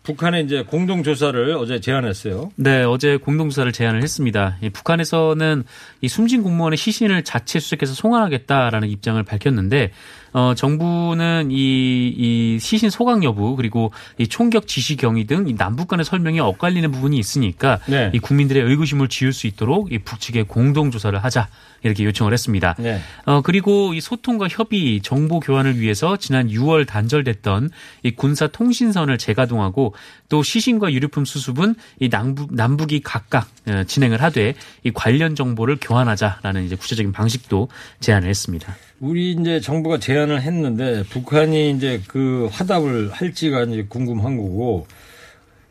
북한에 0.03 0.41
이제 0.41 0.63
공동조사를 0.63 1.53
어제 1.57 1.81
제안했어요. 1.81 2.53
네, 2.57 2.83
어제 2.83 3.17
공동조사를 3.19 3.71
제안을 3.73 4.03
했습니다. 4.03 4.57
이 4.63 4.71
북한에서는 4.71 5.65
이 6.01 6.09
숨진 6.09 6.43
공무원의 6.43 6.77
시신을 6.77 7.25
자체 7.25 7.61
수색해서 7.61 7.95
송환하겠다라는 7.95 8.89
입장을 8.89 9.23
밝혔는데, 9.23 9.93
어, 10.33 10.55
정부는 10.55 11.51
이, 11.51 12.15
이 12.17 12.59
시신 12.61 12.89
소각 12.89 13.25
여부, 13.25 13.57
그리고 13.57 13.93
이 14.17 14.29
총격 14.29 14.67
지시 14.69 14.97
경위 14.97 15.27
등 15.27 15.41
이 15.51 15.55
남북 15.57 15.89
간의 15.89 16.05
설명이 16.05 16.41
엇갈리는 16.41 16.91
부분이 16.91 17.19
있으니까, 17.19 17.81
네. 17.87 18.11
이 18.15 18.19
국민들의 18.19 18.63
의구심을 18.63 19.09
지울 19.09 19.33
수 19.33 19.47
있도록 19.47 19.93
이 19.93 19.99
북측에 19.99 20.45
공동 20.45 20.91
조사를 20.91 21.19
하자, 21.23 21.49
이렇게 21.83 22.05
요청을 22.05 22.33
했습니다. 22.33 22.75
네. 22.79 23.01
어, 23.25 23.41
그리고 23.43 23.95
이 23.95 24.01
소통과 24.01 24.49
협의, 24.49 25.01
정보 25.01 25.41
교환을 25.41 25.79
위해서 25.81 26.17
지난 26.17 26.49
6월 26.49 26.87
단절됐던 26.87 27.71
이 28.03 28.11
군사 28.13 28.47
통신선을 28.47 29.19
재가동하고 29.19 29.95
또 30.29 30.43
시신과 30.43 30.93
유류품 30.93 31.25
수습은 31.25 31.75
이 31.99 32.09
남북, 32.09 32.55
남북이 32.55 33.01
각각 33.01 33.49
어, 33.67 33.85
진행을 33.85 34.23
하되 34.23 34.55
이 34.85 34.91
관련 34.93 35.35
정보를 35.35 35.79
교환하자라는 35.81 36.65
이제 36.65 36.77
구체적인 36.77 37.13
방식도 37.13 37.69
제안을 38.01 38.29
했습니다. 38.29 38.77
우리 39.01 39.33
이제 39.33 39.61
정부가 39.61 39.99
제안을 39.99 40.43
했는데 40.43 41.03
북한이 41.05 41.71
이제 41.71 42.03
그 42.07 42.49
화답을 42.53 43.11
할지가 43.11 43.63
이제 43.65 43.87
궁금한 43.89 44.37
거고 44.37 44.87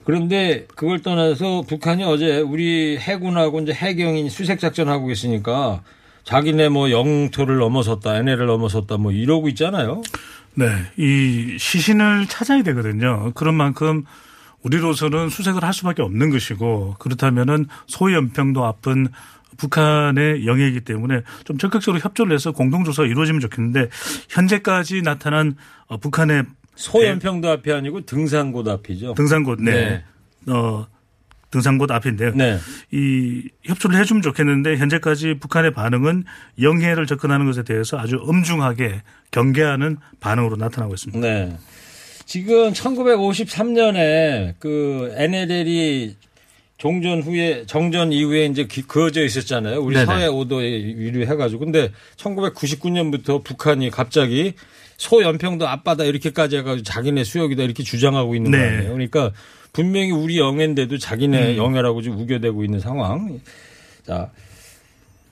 그런데 0.03 0.65
그걸 0.75 0.99
떠나서 1.03 1.61
북한이 1.67 2.03
어제 2.03 2.39
우리 2.39 2.97
해군하고 2.97 3.61
이제 3.61 3.71
해경이 3.71 4.31
수색 4.31 4.59
작전 4.59 4.89
하고 4.89 5.11
있으니까 5.11 5.83
자기네 6.23 6.69
뭐 6.69 6.89
영토를 6.89 7.57
넘어섰다, 7.57 8.17
NL을 8.17 8.47
넘어섰다 8.47 8.97
뭐 8.97 9.11
이러고 9.11 9.47
있잖아요. 9.49 10.01
네, 10.55 10.65
이 10.97 11.57
시신을 11.59 12.25
찾아야 12.27 12.63
되거든요. 12.63 13.31
그런 13.35 13.53
만큼 13.53 14.05
우리로서는 14.63 15.29
수색을 15.29 15.63
할 15.63 15.73
수밖에 15.73 16.01
없는 16.01 16.31
것이고 16.31 16.95
그렇다면은 16.97 17.67
소연평도 17.87 18.65
앞은 18.65 19.09
북한의 19.59 20.47
영해이기 20.47 20.81
때문에 20.81 21.21
좀 21.43 21.57
적극적으로 21.57 22.01
협조를 22.01 22.33
해서 22.33 22.51
공동조사가 22.51 23.07
이루어지면 23.07 23.41
좋겠는데 23.41 23.89
현재까지 24.29 25.01
나타난 25.01 25.55
어, 25.87 25.97
북한의 25.97 26.45
소연평도 26.75 27.49
앞이 27.49 27.71
아니고 27.71 28.01
등산곳 28.05 28.67
앞이죠. 28.67 29.13
등산곳, 29.15 29.61
네. 29.61 30.03
네. 30.45 30.51
어, 30.53 30.87
등산곳 31.51 31.91
앞인데요. 31.91 32.33
네. 32.35 32.57
이 32.91 33.49
협조를 33.63 33.99
해주면 33.99 34.21
좋겠는데 34.21 34.77
현재까지 34.77 35.35
북한의 35.39 35.73
반응은 35.73 36.23
영해를 36.61 37.05
접근하는 37.05 37.45
것에 37.45 37.63
대해서 37.63 37.97
아주 37.97 38.17
엄중하게 38.21 39.01
경계하는 39.31 39.97
반응으로 40.19 40.55
나타나고 40.55 40.93
있습니다. 40.93 41.19
네. 41.19 41.57
지금 42.25 42.71
1953년에 42.71 44.53
그 44.59 45.11
NLL이 45.17 46.15
종전 46.79 47.21
후에 47.21 47.65
정전 47.67 48.11
이후에 48.13 48.45
이제 48.45 48.65
기- 48.65 48.81
그어져 48.83 49.23
있었잖아요. 49.23 49.79
우리 49.81 49.95
네네. 49.95 50.05
사회 50.05 50.27
오도에 50.27 50.65
위로해가지고 50.95 51.59
근데 51.65 51.91
1999년부터 52.15 53.43
북한이 53.43 53.89
갑자기 53.91 54.53
소연평도 54.97 55.67
앞바다 55.67 56.05
이렇게까지 56.05 56.57
해가지고 56.57 56.83
자기네 56.83 57.23
수역이다 57.25 57.63
이렇게 57.63 57.83
주장하고 57.83 58.33
있는 58.33 58.51
거 58.51 58.57
네. 58.57 58.63
아니에요. 58.67 58.93
그러니까 58.93 59.31
분명히 59.73 60.11
우리 60.11 60.39
영해인데도 60.39 60.97
자기네 60.97 61.57
영해라고 61.57 62.01
지금 62.01 62.17
우겨대고 62.19 62.63
있는 62.63 62.79
상황. 62.79 63.39
자. 64.05 64.31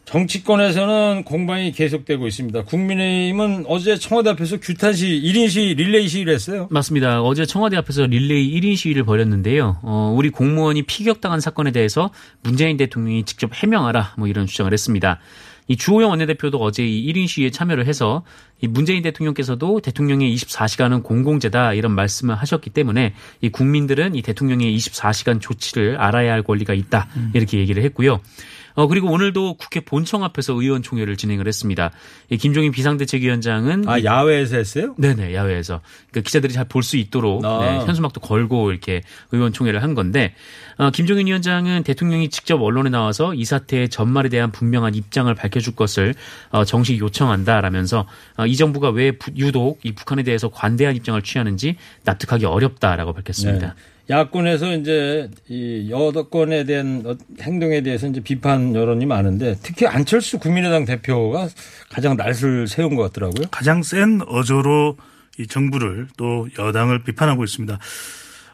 정치권에서는 0.07 1.23
공방이 1.25 1.73
계속되고 1.73 2.27
있습니다. 2.27 2.63
국민의힘은 2.63 3.65
어제 3.67 3.97
청와대 3.97 4.29
앞에서 4.29 4.57
규탄 4.57 4.93
시 4.93 5.21
1인 5.21 5.49
시 5.49 5.73
릴레이 5.75 6.07
시위를 6.07 6.33
했어요. 6.33 6.67
맞습니다. 6.71 7.21
어제 7.21 7.45
청와대 7.45 7.75
앞에서 7.75 8.05
릴레이 8.05 8.57
1인 8.57 8.77
시위를 8.77 9.03
벌였는데요. 9.03 9.79
어, 9.83 10.13
우리 10.15 10.29
공무원이 10.29 10.83
피격당한 10.83 11.41
사건에 11.41 11.71
대해서 11.71 12.09
문재인 12.41 12.77
대통령이 12.77 13.25
직접 13.25 13.51
해명하라 13.53 14.13
뭐 14.17 14.27
이런 14.29 14.45
주장을 14.47 14.71
했습니다. 14.71 15.19
이 15.67 15.75
주호영 15.75 16.11
원내대표도 16.11 16.57
어제 16.59 16.85
이 16.87 17.11
1인 17.11 17.27
시위에 17.27 17.51
참여를 17.51 17.85
해서 17.85 18.23
이 18.61 18.67
문재인 18.67 19.03
대통령께서도 19.03 19.81
대통령의 19.81 20.33
24시간은 20.35 21.03
공공재다 21.03 21.73
이런 21.73 21.91
말씀을 21.91 22.35
하셨기 22.35 22.69
때문에 22.69 23.13
이 23.41 23.49
국민들은 23.49 24.15
이 24.15 24.21
대통령의 24.21 24.77
24시간 24.77 25.41
조치를 25.41 25.97
알아야 25.97 26.31
할 26.31 26.43
권리가 26.43 26.73
있다 26.73 27.09
이렇게 27.33 27.59
얘기를 27.59 27.83
했고요. 27.83 28.21
어, 28.77 28.85
그리고 28.85 29.09
오늘도 29.09 29.55
국회 29.55 29.79
본청 29.79 30.23
앞에서 30.23 30.53
의원총회를 30.53 31.17
진행을 31.17 31.47
했습니다. 31.47 31.89
이 32.29 32.37
김종인 32.37 32.71
비상대책위원장은 32.71 33.89
아, 33.89 34.03
야외에서 34.03 34.55
했어요? 34.57 34.93
네네 34.99 35.33
야외에서 35.33 35.81
그 36.11 36.21
기자들이 36.21 36.53
잘 36.53 36.65
볼 36.67 36.83
수 36.83 36.95
있도록 36.97 37.43
아. 37.43 37.59
네, 37.59 37.79
현수막도 37.87 38.21
걸고 38.21 38.69
이렇게 38.69 39.01
의원총회를 39.31 39.81
한 39.81 39.95
건데 39.95 40.35
어, 40.77 40.91
김종인 40.91 41.25
위원장은 41.25 41.81
대통령이 41.83 42.29
직접 42.29 42.61
언론에 42.61 42.91
나와서 42.91 43.33
이 43.33 43.45
사태의 43.45 43.89
전말에 43.89 44.29
대한 44.29 44.51
분명한 44.51 44.93
입장을 44.93 45.33
밝혀줄 45.33 45.73
것을 45.75 46.13
어, 46.51 46.63
정식 46.63 46.99
요청한다라면서 46.99 48.05
어, 48.37 48.45
이 48.45 48.55
정부가 48.55 48.91
왜 48.91 49.11
부- 49.11 49.31
유독 49.37 49.79
이 49.83 49.93
북한에 49.93 50.21
대해서 50.21 50.49
관대한 50.49 50.95
입장을 50.95 51.19
취하는지 51.23 51.77
납득하기 52.03 52.45
어렵다라고 52.45 53.13
밝혔습니다. 53.13 53.67
네. 53.67 53.73
야권에서 54.09 54.73
이제 54.75 55.29
이 55.49 55.89
여권에 55.91 56.63
대한 56.63 57.03
어- 57.05 57.15
행동에 57.41 57.81
대해서 57.81 58.07
이제 58.07 58.21
비판 58.21 58.73
여론이 58.73 59.05
많은데 59.05 59.55
특히 59.61 59.85
안철수 59.85 60.39
국민의당 60.39 60.85
대표가 60.85 61.49
가장 61.89 62.15
낯을 62.15 62.67
세운 62.67 62.95
것 62.95 63.03
같더라고요. 63.03 63.47
가장 63.51 63.83
센 63.83 64.21
어조로 64.25 64.97
이 65.39 65.47
정부를 65.47 66.07
또 66.17 66.47
여당을 66.57 67.03
비판하고 67.03 67.43
있습니다. 67.43 67.77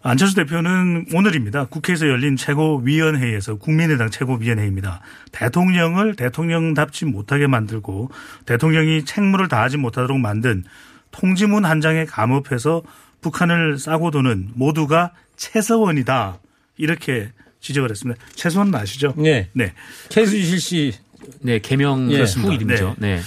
안철수 0.05 0.35
대표는 0.35 1.05
오늘입니다. 1.13 1.65
국회에서 1.65 2.09
열린 2.09 2.35
최고위원회에서 2.35 3.55
국민의당 3.55 4.09
최고위원회입니다. 4.09 4.99
대통령을 5.31 6.15
대통령답지 6.15 7.05
못하게 7.05 7.47
만들고 7.47 8.09
대통령이 8.45 9.05
책무를 9.05 9.47
다하지 9.47 9.77
못하도록 9.77 10.19
만든 10.19 10.65
통지문 11.11 11.63
한 11.63 11.79
장에 11.79 12.03
감업해서 12.03 12.81
북한을 13.21 13.77
싸고 13.77 14.11
도는 14.11 14.49
모두가 14.55 15.13
최서원이다. 15.51 16.39
이렇게 16.77 17.31
지적을 17.59 17.89
했습니다. 17.91 18.21
최서원 18.35 18.73
아시죠? 18.73 19.13
네. 19.17 19.49
네. 19.53 19.73
최수실 20.09 20.59
씨 20.59 20.93
네 21.41 21.59
개명 21.59 22.11
예. 22.11 22.23
후 22.23 22.53
이름이죠. 22.53 22.95
네. 22.99 23.19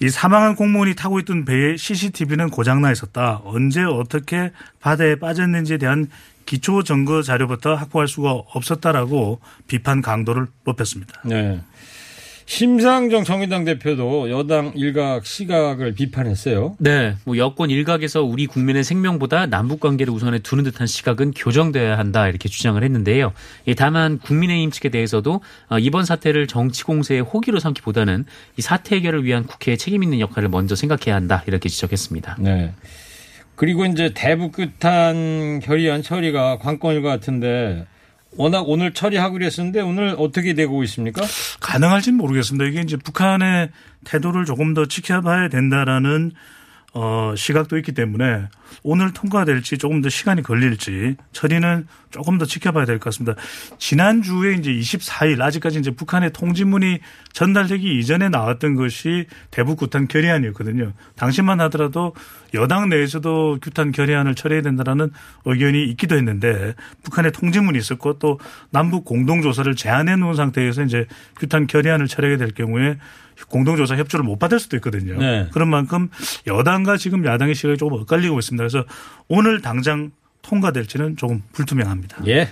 이 0.00 0.08
사망한 0.08 0.56
공무원이 0.56 0.94
타고 0.94 1.18
있던 1.20 1.44
배의 1.44 1.78
CCTV는 1.78 2.50
고장나 2.50 2.92
있었다. 2.92 3.40
언제 3.44 3.82
어떻게 3.82 4.52
바다에 4.80 5.16
빠졌는지에 5.16 5.78
대한 5.78 6.08
기초 6.44 6.82
증거 6.82 7.22
자료부터 7.22 7.74
확보할 7.74 8.06
수가 8.06 8.32
없었다라고 8.32 9.40
비판 9.66 10.02
강도를 10.02 10.46
높였습니다. 10.64 11.20
네. 11.24 11.60
심상정 12.46 13.24
정의당 13.24 13.64
대표도 13.64 14.30
여당 14.30 14.72
일각 14.76 15.26
시각을 15.26 15.94
비판했어요. 15.94 16.76
네, 16.78 17.16
뭐 17.24 17.36
여권 17.38 17.70
일각에서 17.70 18.22
우리 18.22 18.46
국민의 18.46 18.84
생명보다 18.84 19.46
남북 19.46 19.80
관계를 19.80 20.14
우선에 20.14 20.38
두는 20.38 20.62
듯한 20.62 20.86
시각은 20.86 21.32
교정돼야 21.32 21.98
한다 21.98 22.28
이렇게 22.28 22.48
주장을 22.48 22.82
했는데요. 22.82 23.32
예, 23.66 23.74
다만 23.74 24.18
국민의힘 24.20 24.70
측에 24.70 24.90
대해서도 24.90 25.40
어, 25.68 25.78
이번 25.80 26.04
사태를 26.04 26.46
정치 26.46 26.84
공세의 26.84 27.22
호기로 27.22 27.58
삼기보다는 27.58 28.24
이 28.56 28.62
사태 28.62 28.94
해결을 28.94 29.24
위한 29.24 29.44
국회의 29.44 29.76
책임 29.76 30.04
있는 30.04 30.20
역할을 30.20 30.48
먼저 30.48 30.76
생각해야 30.76 31.16
한다 31.16 31.42
이렇게 31.48 31.68
지적했습니다. 31.68 32.36
네. 32.38 32.72
그리고 33.56 33.84
이제 33.86 34.12
대북 34.14 34.52
끝한 34.52 35.60
결의안 35.60 36.02
처리가 36.02 36.58
관건일 36.58 37.02
것 37.02 37.08
같은데 37.08 37.86
워낙 38.36 38.64
오늘 38.68 38.92
처리하기로 38.92 39.44
했었는데 39.44 39.80
오늘 39.80 40.14
어떻게 40.18 40.54
되고 40.54 40.82
있습니까? 40.84 41.22
가능할지는 41.60 42.18
모르겠습니다. 42.18 42.64
이게 42.66 42.80
이제 42.80 42.96
북한의 42.96 43.70
태도를 44.04 44.44
조금 44.44 44.74
더 44.74 44.86
지켜봐야 44.86 45.48
된다라는 45.48 46.32
어, 46.98 47.34
시각도 47.36 47.76
있기 47.76 47.92
때문에 47.92 48.48
오늘 48.82 49.12
통과될지 49.12 49.76
조금 49.76 50.00
더 50.00 50.08
시간이 50.08 50.42
걸릴지 50.42 51.16
처리는 51.32 51.86
조금 52.10 52.38
더 52.38 52.46
지켜봐야 52.46 52.86
될 52.86 52.98
것 52.98 53.04
같습니다. 53.10 53.34
지난주에 53.78 54.54
이제 54.54 54.70
24일 54.72 55.42
아직까지 55.42 55.78
이제 55.78 55.90
북한의 55.90 56.32
통지문이 56.32 57.00
전달되기 57.34 57.98
이전에 57.98 58.30
나왔던 58.30 58.76
것이 58.76 59.26
대북 59.50 59.76
구탄 59.76 60.08
결의안이었거든요. 60.08 60.94
당시만 61.16 61.60
하더라도 61.62 62.14
여당 62.56 62.88
내에서도 62.88 63.58
규탄 63.62 63.92
결의안을 63.92 64.34
처리해야 64.34 64.62
된다라는 64.62 65.10
의견이 65.44 65.84
있기도 65.90 66.16
했는데 66.16 66.74
북한의 67.04 67.32
통지문이 67.32 67.78
있었고 67.78 68.18
또 68.18 68.38
남북 68.70 69.04
공동조사를 69.04 69.74
제안해 69.76 70.16
놓은 70.16 70.34
상태에서 70.34 70.82
이제 70.82 71.06
규탄 71.38 71.66
결의안을 71.66 72.06
처리하게 72.08 72.36
될 72.36 72.50
경우에 72.52 72.98
공동조사 73.48 73.96
협조를 73.96 74.24
못 74.24 74.38
받을 74.38 74.58
수도 74.58 74.76
있거든요. 74.78 75.18
네. 75.18 75.48
그런 75.52 75.68
만큼 75.68 76.08
여당과 76.46 76.96
지금 76.96 77.24
야당의 77.24 77.54
시각이 77.54 77.78
조금 77.78 78.00
엇갈리고 78.00 78.38
있습니다. 78.38 78.62
그래서 78.62 78.84
오늘 79.28 79.60
당장 79.60 80.10
통과될지는 80.42 81.16
조금 81.16 81.42
불투명합니다. 81.52 82.22
예. 82.26 82.48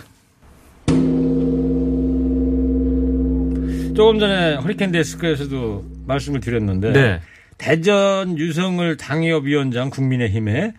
조금 3.94 4.18
전에 4.18 4.56
허리케인 4.56 4.90
데스크에서도 4.90 5.84
말씀을 6.06 6.40
드렸는데 6.40 6.92
네. 6.92 7.20
대전 7.58 8.38
유성을 8.38 8.96
당협위원장 8.96 9.90
국민의힘에 9.90 10.72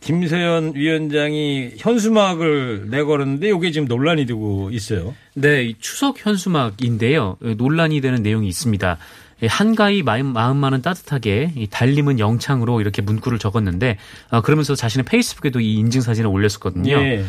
김세연 0.00 0.74
위원장이 0.74 1.72
현수막을 1.78 2.88
내걸었는데 2.90 3.50
이게 3.50 3.70
지금 3.70 3.86
논란이 3.86 4.26
되고 4.26 4.68
있어요. 4.70 5.14
네, 5.34 5.64
이 5.64 5.74
추석 5.78 6.24
현수막인데요. 6.26 7.36
예, 7.44 7.54
논란이 7.54 8.00
되는 8.00 8.22
내용이 8.22 8.48
있습니다. 8.48 8.98
예, 9.42 9.46
한가위 9.46 10.02
마음, 10.02 10.26
마음만은 10.32 10.82
따뜻하게 10.82 11.52
이 11.56 11.68
달림은 11.68 12.18
영창으로 12.18 12.80
이렇게 12.80 13.00
문구를 13.00 13.38
적었는데 13.38 13.98
어, 14.30 14.40
그러면서 14.40 14.74
자신의 14.74 15.04
페이스북에도 15.04 15.60
이 15.60 15.74
인증 15.74 16.00
사진을 16.00 16.28
올렸었거든요. 16.28 16.92
예. 16.92 17.24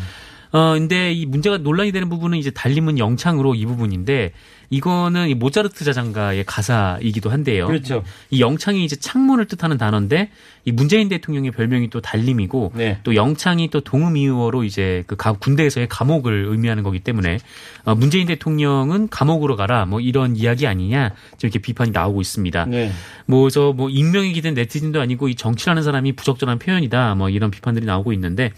어, 0.50 0.74
근데 0.74 1.12
이 1.12 1.26
문제가 1.26 1.58
논란이 1.58 1.90
되는 1.92 2.08
부분은 2.08 2.38
이제 2.38 2.50
달림은 2.50 2.98
영창으로 2.98 3.54
이 3.54 3.66
부분인데 3.66 4.32
이거는 4.70 5.28
이 5.28 5.34
모차르트 5.34 5.84
자장가의 5.84 6.44
가사이기도 6.46 7.30
한데요. 7.30 7.66
그렇죠. 7.66 8.02
이 8.30 8.40
영창이 8.40 8.84
이제 8.84 8.96
창문을 8.96 9.46
뜻하는 9.46 9.78
단어인데 9.78 10.30
이 10.66 10.72
문재인 10.72 11.08
대통령의 11.10 11.50
별명이 11.50 11.90
또 11.90 12.00
달림이고 12.00 12.72
네. 12.74 12.98
또 13.02 13.14
영창이 13.14 13.68
또 13.70 13.80
동음이어로 13.80 14.64
이제 14.64 15.04
그 15.06 15.14
가- 15.16 15.32
군대에서의 15.34 15.88
감옥을 15.88 16.46
의미하는 16.48 16.82
거기 16.82 17.00
때문에 17.00 17.38
어, 17.84 17.94
문재인 17.94 18.26
대통령은 18.26 19.08
감옥으로 19.10 19.56
가라 19.56 19.84
뭐 19.84 20.00
이런 20.00 20.36
이야기 20.36 20.66
아니냐 20.66 21.10
지금 21.36 21.48
이렇게 21.48 21.58
비판이 21.58 21.90
나오고 21.90 22.20
있습니다. 22.22 22.64
네. 22.66 22.90
뭐저 23.26 23.74
뭐 23.76 23.90
익명이기 23.90 24.40
된 24.40 24.54
네티즌도 24.54 25.00
아니고 25.00 25.28
이 25.28 25.34
정치라는 25.34 25.82
사람이 25.82 26.12
부적절한 26.12 26.58
표현이다 26.58 27.14
뭐 27.14 27.28
이런 27.28 27.50
비판들이 27.50 27.84
나오고 27.84 28.12
있는데 28.14 28.50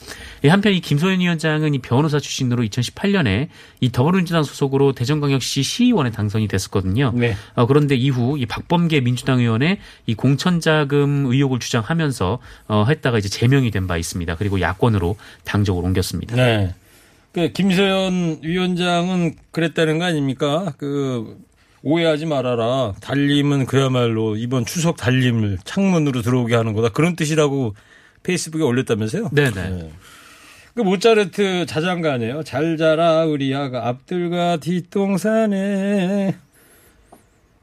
이 0.45 0.49
한편 0.49 0.75
이 0.75 0.81
김소연 0.81 1.19
위원장은 1.21 1.75
이 1.75 1.79
변호사 1.81 2.21
출신으로 2.21 2.62
2018년에 2.64 3.49
이 3.81 3.90
더불어민주당 3.90 4.45
소속으로 4.45 4.92
대전광역시 4.92 5.62
시의 5.64 5.92
원에 5.96 6.11
당선이 6.11 6.48
됐었거든요. 6.48 7.12
네. 7.14 7.35
어, 7.54 7.66
그런데 7.66 7.94
이후 7.96 8.38
이 8.38 8.46
박범계 8.46 9.00
민주당 9.00 9.40
의원의 9.40 9.78
이 10.06 10.14
공천자금 10.14 11.26
의혹을 11.26 11.59
주장하면서 11.59 12.38
어, 12.68 12.85
했다가 12.88 13.18
이제 13.18 13.28
제명이 13.28 13.70
된 13.70 13.87
바 13.87 13.96
있습니다. 13.96 14.35
그리고 14.37 14.61
야권으로 14.61 15.16
당적을 15.44 15.85
옮겼습니다. 15.85 16.35
네. 16.37 16.74
그 17.32 17.52
김세연 17.52 18.40
위원장은 18.42 19.35
그랬다는 19.52 19.98
거 19.98 20.06
아닙니까? 20.06 20.72
그 20.78 21.37
오해하지 21.82 22.26
말아라. 22.26 22.94
달림은 23.00 23.66
그야말로 23.66 24.35
이번 24.37 24.64
추석 24.64 24.96
달림을 24.96 25.59
창문으로 25.64 26.22
들어오게 26.22 26.54
하는 26.56 26.72
거다. 26.72 26.88
그런 26.88 27.14
뜻이라고 27.14 27.74
페이스북에 28.24 28.64
올렸다면서요? 28.64 29.28
네네. 29.32 29.90
그 30.77 30.83
모차르트 30.83 31.65
자장가네요. 31.65 32.43
잘 32.43 32.77
자라 32.77 33.25
우리 33.25 33.55
아가 33.55 33.89
앞들과 33.89 34.59
뒷동산에 34.59 36.37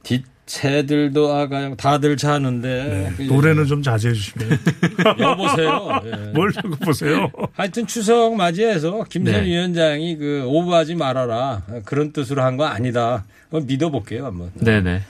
뒷 0.02 0.24
새들도 0.48 1.32
아가요. 1.34 1.76
다들 1.76 2.18
자는데 2.18 3.14
그 3.16 3.22
노래는 3.24 3.66
좀 3.68 3.84
자제해 3.84 4.14
주시면. 4.16 4.50
여보세요. 5.20 6.02
예. 6.06 6.32
뭘 6.34 6.52
자꾸 6.52 6.72
보세요. 6.78 7.32
하여튼 7.54 7.86
추석 7.86 8.36
맞이해서 8.36 9.06
김선 9.10 9.36
네. 9.36 9.46
위원장이 9.46 10.18
그 10.18 10.44
오버하지 10.48 10.96
말아라 10.96 11.62
그런 11.86 12.12
뜻으로 12.12 12.42
한 12.42 12.58
거 12.58 12.66
아니다. 12.66 13.26
그럼 13.50 13.68
믿어볼게요 13.68 14.26
한번. 14.26 14.52
네네. 14.56 15.02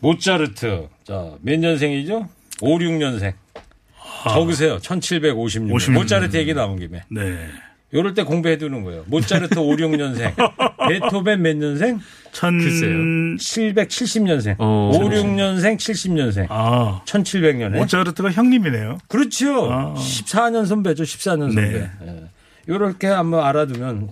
모차르트 0.00 0.88
자몇 1.04 1.60
년생이죠? 1.60 2.28
5, 2.62 2.78
6년생. 2.78 3.34
적으세요. 4.30 4.78
1756년. 4.78 5.72
56년. 5.72 5.92
모차르트 5.92 6.36
얘기 6.36 6.54
나온 6.54 6.78
김에. 6.78 7.02
네. 7.10 7.48
요럴 7.94 8.14
때 8.14 8.22
공부해 8.22 8.56
두는 8.56 8.84
거예요. 8.84 9.04
모차르트 9.06 9.58
5, 9.58 9.76
6년생. 9.76 10.34
베토벤 10.88 11.42
몇 11.42 11.56
년생? 11.56 12.00
천. 12.32 12.58
글쎄요. 12.58 12.96
770년생. 13.36 14.56
어. 14.58 14.90
5, 14.94 14.98
6년생, 15.10 15.76
70년생. 15.76 16.46
아. 16.48 17.02
1700년에. 17.04 17.76
모차르트가 17.76 18.30
형님이네요. 18.30 18.98
그렇죠. 19.08 19.70
아. 19.70 19.94
14년 19.94 20.66
선배죠. 20.66 21.02
14년 21.04 21.52
선배. 21.52 21.60
네. 21.70 21.90
예. 22.06 22.22
요렇게 22.68 23.08
한번 23.08 23.44
알아두면 23.44 24.08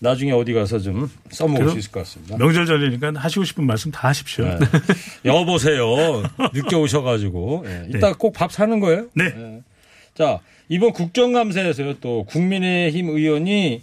나중에 0.00 0.30
어디 0.32 0.52
가서 0.52 0.78
좀 0.78 1.10
써먹을 1.30 1.70
수 1.70 1.78
있을 1.78 1.90
것 1.90 2.00
같습니다. 2.00 2.36
명절 2.36 2.66
전이니까 2.66 3.12
하시고 3.16 3.44
싶은 3.44 3.64
말씀 3.66 3.90
다 3.90 4.08
하십시오. 4.08 4.44
네. 4.44 4.58
여보세요. 5.24 6.22
늦게 6.52 6.76
오셔가지고. 6.76 7.64
예. 7.66 7.86
이따 7.96 8.12
꼭 8.12 8.32
밥 8.32 8.52
사는 8.52 8.78
거예요? 8.80 9.06
네. 9.14 9.60
자, 10.14 10.38
이번 10.68 10.92
국정감사에서요, 10.92 11.94
또 12.00 12.24
국민의힘 12.24 13.08
의원이 13.08 13.82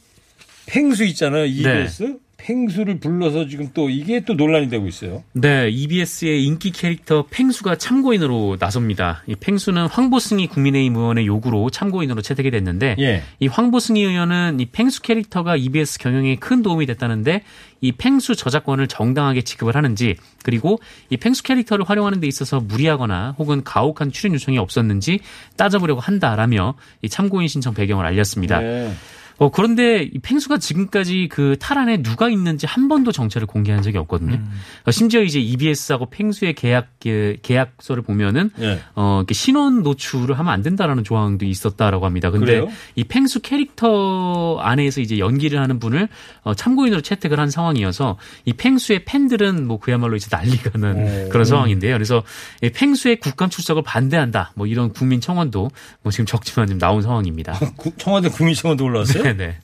팽수 0.68 1.04
있잖아요, 1.06 1.46
EBS. 1.46 2.18
팽수를 2.46 3.00
불러서 3.00 3.48
지금 3.48 3.70
또 3.74 3.90
이게 3.90 4.20
또 4.20 4.36
논란이 4.36 4.70
되고 4.70 4.88
있어요. 4.88 5.24
네, 5.34 5.68
EBS의 5.68 6.46
인기 6.46 6.70
캐릭터 6.70 7.26
팽수가 7.30 7.78
참고인으로 7.78 8.58
나섭니다. 8.60 9.24
이 9.26 9.36
팽수는 9.36 9.88
황보승희 9.88 10.48
국민의힘 10.48 10.96
의원의 10.96 11.26
요구로 11.26 11.72
참고인으로 11.72 12.22
채택이 12.22 12.52
됐는데 12.52 12.98
예. 13.00 13.24
이 13.40 13.48
황보승희 13.48 14.04
의원은 14.04 14.60
이 14.60 14.68
팽수 14.68 15.02
캐릭터가 15.02 15.56
EBS 15.56 15.98
경영에 15.98 16.36
큰 16.36 16.62
도움이 16.62 16.86
됐다는데 16.86 17.42
이 17.82 17.92
팽수 17.92 18.36
저작권을 18.36 18.88
정당하게 18.88 19.42
지급을 19.42 19.76
하는지 19.76 20.16
그리고 20.44 20.80
이 21.10 21.18
팽수 21.18 21.42
캐릭터를 21.42 21.84
활용하는 21.86 22.20
데 22.20 22.28
있어서 22.28 22.60
무리하거나 22.60 23.36
혹은 23.40 23.64
가혹한 23.64 24.12
출연 24.12 24.36
요청이 24.36 24.60
없었는지 24.60 25.20
따져보려고 25.58 26.00
한다라며 26.00 26.76
이 27.02 27.10
참고인 27.10 27.48
신청 27.48 27.74
배경을 27.74 28.06
알렸습니다. 28.06 28.60
네. 28.60 28.94
어, 29.38 29.52
그런데 29.52 30.04
이 30.04 30.18
팽수가 30.20 30.60
지금까지 30.60 31.28
그 31.30 31.58
탈안에 31.60 32.02
누가 32.02 32.30
있는지 32.30 32.66
한 32.66 32.88
번도 32.88 33.12
정체를 33.12 33.46
공개한 33.48 33.82
적이 33.82 33.98
없거든요. 33.98 34.40
어, 34.86 34.92
심지어 34.92 35.22
이제 35.24 35.40
EBS하고 35.40 36.10
팽수의 36.10 36.54
계약 36.54 36.88
그 37.02 37.36
계약서를 37.42 38.02
보면은 38.04 38.50
예. 38.62 38.80
어, 38.96 39.18
이렇게 39.20 39.34
신원 39.34 39.84
노출을 39.84 40.40
하면 40.40 40.54
안 40.54 40.62
된다라는 40.62 41.04
조항도 41.04 41.46
있었다라고 41.46 42.06
합니다. 42.06 42.32
근데 42.32 42.46
그래요? 42.46 42.68
이 42.96 43.04
팽수 43.04 43.42
캐릭터 43.42 44.58
안에서 44.62 45.02
이제 45.02 45.20
연기를 45.20 45.60
하는 45.60 45.80
분을 45.80 46.08
어, 46.44 46.54
참고인으로 46.54 47.02
채택을 47.02 47.40
한 47.40 47.50
상황이어서 47.50 48.18
이 48.46 48.54
팽수의 48.54 49.04
팬들은 49.06 49.68
뭐 49.68 49.80
그야말로 49.80 50.16
이제 50.16 50.28
난리가 50.32 50.78
난 50.80 50.96
오. 50.96 51.30
그런 51.30 51.44
상황인데요. 51.46 51.94
그래서 51.94 52.24
이 52.62 52.70
팽수의 52.70 53.20
국감 53.20 53.50
출석을 53.50 53.84
반대한다. 53.84 54.54
뭐 54.56 54.66
이런 54.66 54.94
국민 54.94 55.20
청원도 55.20 55.70
뭐 56.04 56.12
지금 56.12 56.26
적지만 56.26 56.68
지금 56.68 56.80
나온 56.80 57.02
상황입니다. 57.02 57.54
구- 57.76 57.92
청와대 57.98 58.30
국민 58.30 58.56
청원도 58.56 58.86
올라왔어요? 58.86 59.25
네네. 59.34 59.60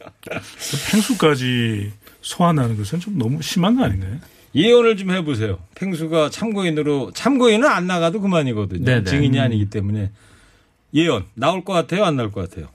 팽수까지 0.91 1.91
소환하는 2.21 2.78
것은 2.78 3.00
좀 3.00 3.17
너무 3.17 3.41
심한 3.41 3.76
거 3.76 3.84
아닌가요? 3.84 4.17
예언을 4.54 4.97
좀 4.97 5.12
해보세요. 5.12 5.60
팽수가 5.76 6.30
참고인으로, 6.30 7.12
참고인은 7.13 7.67
안 7.67 7.88
나가도 7.88 8.21
그만이거든요. 8.21 8.84
네네. 8.84 9.04
증인이 9.06 9.39
아니기 9.39 9.69
때문에. 9.69 10.12
예언, 10.93 11.26
나올 11.36 11.63
것 11.63 11.74
같아요? 11.74 12.04
안 12.04 12.17
나올 12.17 12.32
것 12.32 12.50
같아요? 12.50 12.67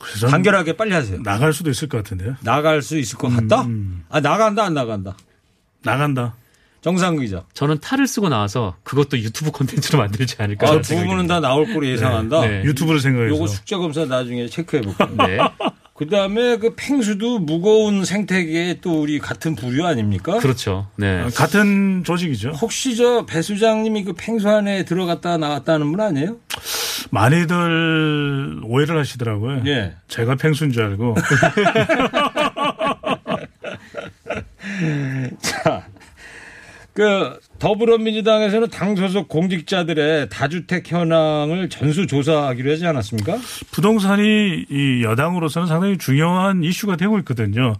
그래서 0.00 0.26
간결하게 0.28 0.76
빨리 0.76 0.92
하세요. 0.92 1.22
나갈 1.22 1.52
수도 1.52 1.70
있을 1.70 1.88
것 1.88 1.98
같은데요. 1.98 2.36
나갈 2.42 2.82
수 2.82 2.98
있을 2.98 3.18
것 3.18 3.28
같다? 3.28 3.62
음. 3.62 4.04
아, 4.08 4.20
나간다, 4.20 4.64
안 4.64 4.74
나간다? 4.74 5.16
나간다. 5.82 6.34
정상 6.80 7.16
기자. 7.16 7.42
저는 7.52 7.78
탈을 7.80 8.06
쓰고 8.06 8.28
나와서 8.28 8.76
그것도 8.84 9.18
유튜브 9.18 9.50
콘텐츠로 9.50 9.98
만들지 9.98 10.36
않을까. 10.38 10.66
아, 10.66 10.70
하는 10.70 10.82
두 10.82 10.88
생각이 10.88 11.08
분은 11.08 11.26
다 11.26 11.40
나올 11.40 11.66
거로 11.72 11.86
예상한다? 11.86 12.40
네. 12.42 12.62
유튜브를 12.64 13.00
생각해서. 13.00 13.34
요거 13.34 13.46
숙제 13.48 13.76
검사 13.76 14.04
나중에 14.04 14.46
체크해 14.48 14.82
볼게요. 14.82 15.08
네. 15.26 15.38
그 15.96 16.06
다음에 16.10 16.58
그 16.58 16.74
팽수도 16.76 17.38
무거운 17.38 18.04
생태계에 18.04 18.80
또 18.82 19.00
우리 19.00 19.18
같은 19.18 19.54
부류 19.54 19.86
아닙니까? 19.86 20.38
그렇죠. 20.38 20.88
네. 20.96 21.22
아, 21.22 21.30
같은 21.34 22.04
조직이죠. 22.04 22.50
혹시 22.50 22.94
저 22.96 23.24
배 23.24 23.40
수장님이 23.40 24.04
그 24.04 24.12
팽수 24.12 24.46
안에 24.48 24.84
들어갔다 24.84 25.38
나왔다는 25.38 25.90
분 25.90 26.00
아니에요? 26.02 26.36
많이들 27.10 28.60
오해를 28.64 28.98
하시더라고요. 28.98 29.62
예. 29.66 29.94
제가 30.08 30.34
팽수인 30.36 30.70
줄 30.72 30.82
알고. 30.84 31.14
자, 35.40 35.75
그 36.96 37.38
더불어민주당에서는 37.58 38.70
당 38.70 38.96
소속 38.96 39.28
공직자들의 39.28 40.30
다주택 40.30 40.90
현황을 40.90 41.68
전수 41.68 42.06
조사하기로 42.06 42.72
하지 42.72 42.86
않았습니까? 42.86 43.36
부동산이 43.70 44.64
이 44.70 45.02
여당으로서는 45.04 45.68
상당히 45.68 45.98
중요한 45.98 46.64
이슈가 46.64 46.96
되고 46.96 47.18
있거든요. 47.18 47.74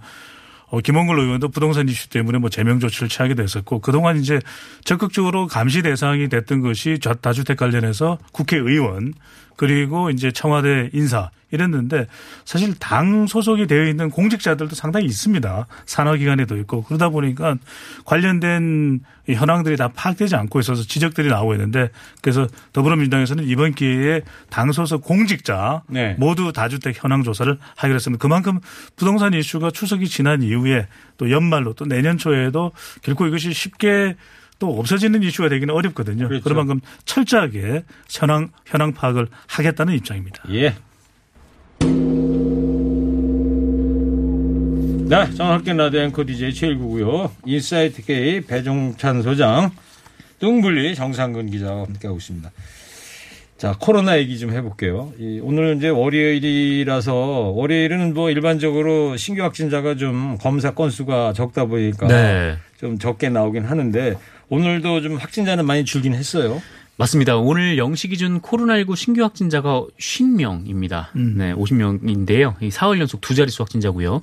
어, 0.69 0.81
김원글 0.81 1.19
의원도 1.19 1.49
부동산 1.49 1.89
이슈 1.89 2.11
때문에 2.11 2.37
뭐 2.39 2.51
제명 2.51 2.79
조치를 2.79 3.09
취하게 3.09 3.35
됐었고 3.35 3.81
그동안 3.81 4.19
이제 4.19 4.39
적극적으로 4.85 5.47
감시 5.47 5.81
대상이 5.81 6.29
됐던 6.29 6.61
것이 6.61 6.99
저- 7.01 7.15
다주택 7.15 7.57
관련해서 7.57 8.19
국회의원 8.33 9.15
그리고 9.57 10.11
이제 10.11 10.31
청와대 10.31 10.91
인사 10.93 11.31
이랬는데 11.51 12.07
사실 12.45 12.75
당 12.79 13.27
소속이 13.27 13.67
되어 13.67 13.85
있는 13.87 14.11
공직자들도 14.11 14.75
상당히 14.75 15.07
있습니다. 15.07 15.67
산하기관에도 15.87 16.57
있고 16.59 16.83
그러다 16.83 17.09
보니까 17.09 17.57
관련된 18.05 19.01
이 19.29 19.35
현황들이 19.35 19.77
다 19.77 19.89
파악되지 19.95 20.35
않고 20.37 20.61
있어서 20.61 20.83
지적들이 20.83 21.29
나오고 21.29 21.55
있는데 21.55 21.91
그래서 22.21 22.47
더불어민주당에서는 22.73 23.45
이번 23.45 23.75
기회에 23.75 24.23
당 24.51 24.73
소속 24.73 25.03
공직자 25.03 25.83
네. 25.89 26.17
모두 26.19 26.53
다주택 26.53 27.03
현황 27.03 27.23
조사를 27.23 27.57
하기로 27.77 27.95
했습니다. 27.95 28.21
그만큼 28.21 28.59
부동산 28.97 29.33
이슈가 29.33 29.71
추석이 29.71 30.09
지난 30.09 30.43
이후에 30.43 30.87
또 31.17 31.31
연말로 31.31 31.73
또 31.75 31.87
내년 31.87 32.19
초에도 32.19 32.73
결코 33.03 33.27
이것이 33.27 33.53
쉽게 33.53 34.17
또 34.59 34.79
없어지는 34.79 35.23
이슈가 35.23 35.49
되기는 35.49 35.73
어렵거든요. 35.75 36.29
그렇죠. 36.29 36.45
그만큼 36.45 36.81
철저하게 37.05 37.85
현황 38.09 38.51
현황 38.65 38.93
파악을 38.93 39.29
하겠다는 39.47 39.95
입장입니다. 39.95 40.43
예. 40.51 40.75
네, 45.09 45.31
허리케인 45.37 45.77
라디오 45.77 46.01
앵커 46.01 46.25
DJ 46.25 46.53
최일구고요. 46.53 47.31
인사이트 47.45 48.05
K 48.05 48.41
배종찬 48.41 49.23
소장, 49.23 49.71
뚱블리 50.41 50.97
정상근 50.97 51.51
기자와 51.51 51.85
함께하고 51.85 52.19
있습니다. 52.19 52.51
자, 53.57 53.75
코로나 53.79 54.19
얘기 54.19 54.39
좀 54.39 54.51
해볼게요. 54.51 55.13
이 55.19 55.41
오늘 55.43 55.77
이제 55.77 55.89
월요일이라서 55.89 57.15
월요일은 57.55 58.15
뭐 58.15 58.31
일반적으로 58.31 59.17
신규 59.17 59.43
확진자가 59.43 59.95
좀 59.95 60.37
검사 60.39 60.75
건수가 60.75 61.33
적다 61.35 61.65
보니까 61.65 62.09
네. 62.09 62.57
좀 62.79 62.99
적게 62.99 63.29
나오긴 63.29 63.65
하는데 63.65 64.17
오늘도 64.49 65.01
좀 65.01 65.17
확진자는 65.17 65.65
많이 65.67 65.85
줄긴 65.85 66.15
했어요. 66.15 66.63
맞습니다. 66.99 67.37
오늘 67.37 67.77
0시 67.77 68.09
기준 68.09 68.41
코로나19 68.41 68.97
신규 68.97 69.23
확진자가 69.23 69.85
50명입니다. 70.01 71.09
네, 71.37 71.53
50명인데요. 71.53 72.55
이 72.63 72.71
4월 72.71 72.99
연속 72.99 73.21
두 73.21 73.35
자릿수 73.35 73.63
확진자고요. 73.63 74.23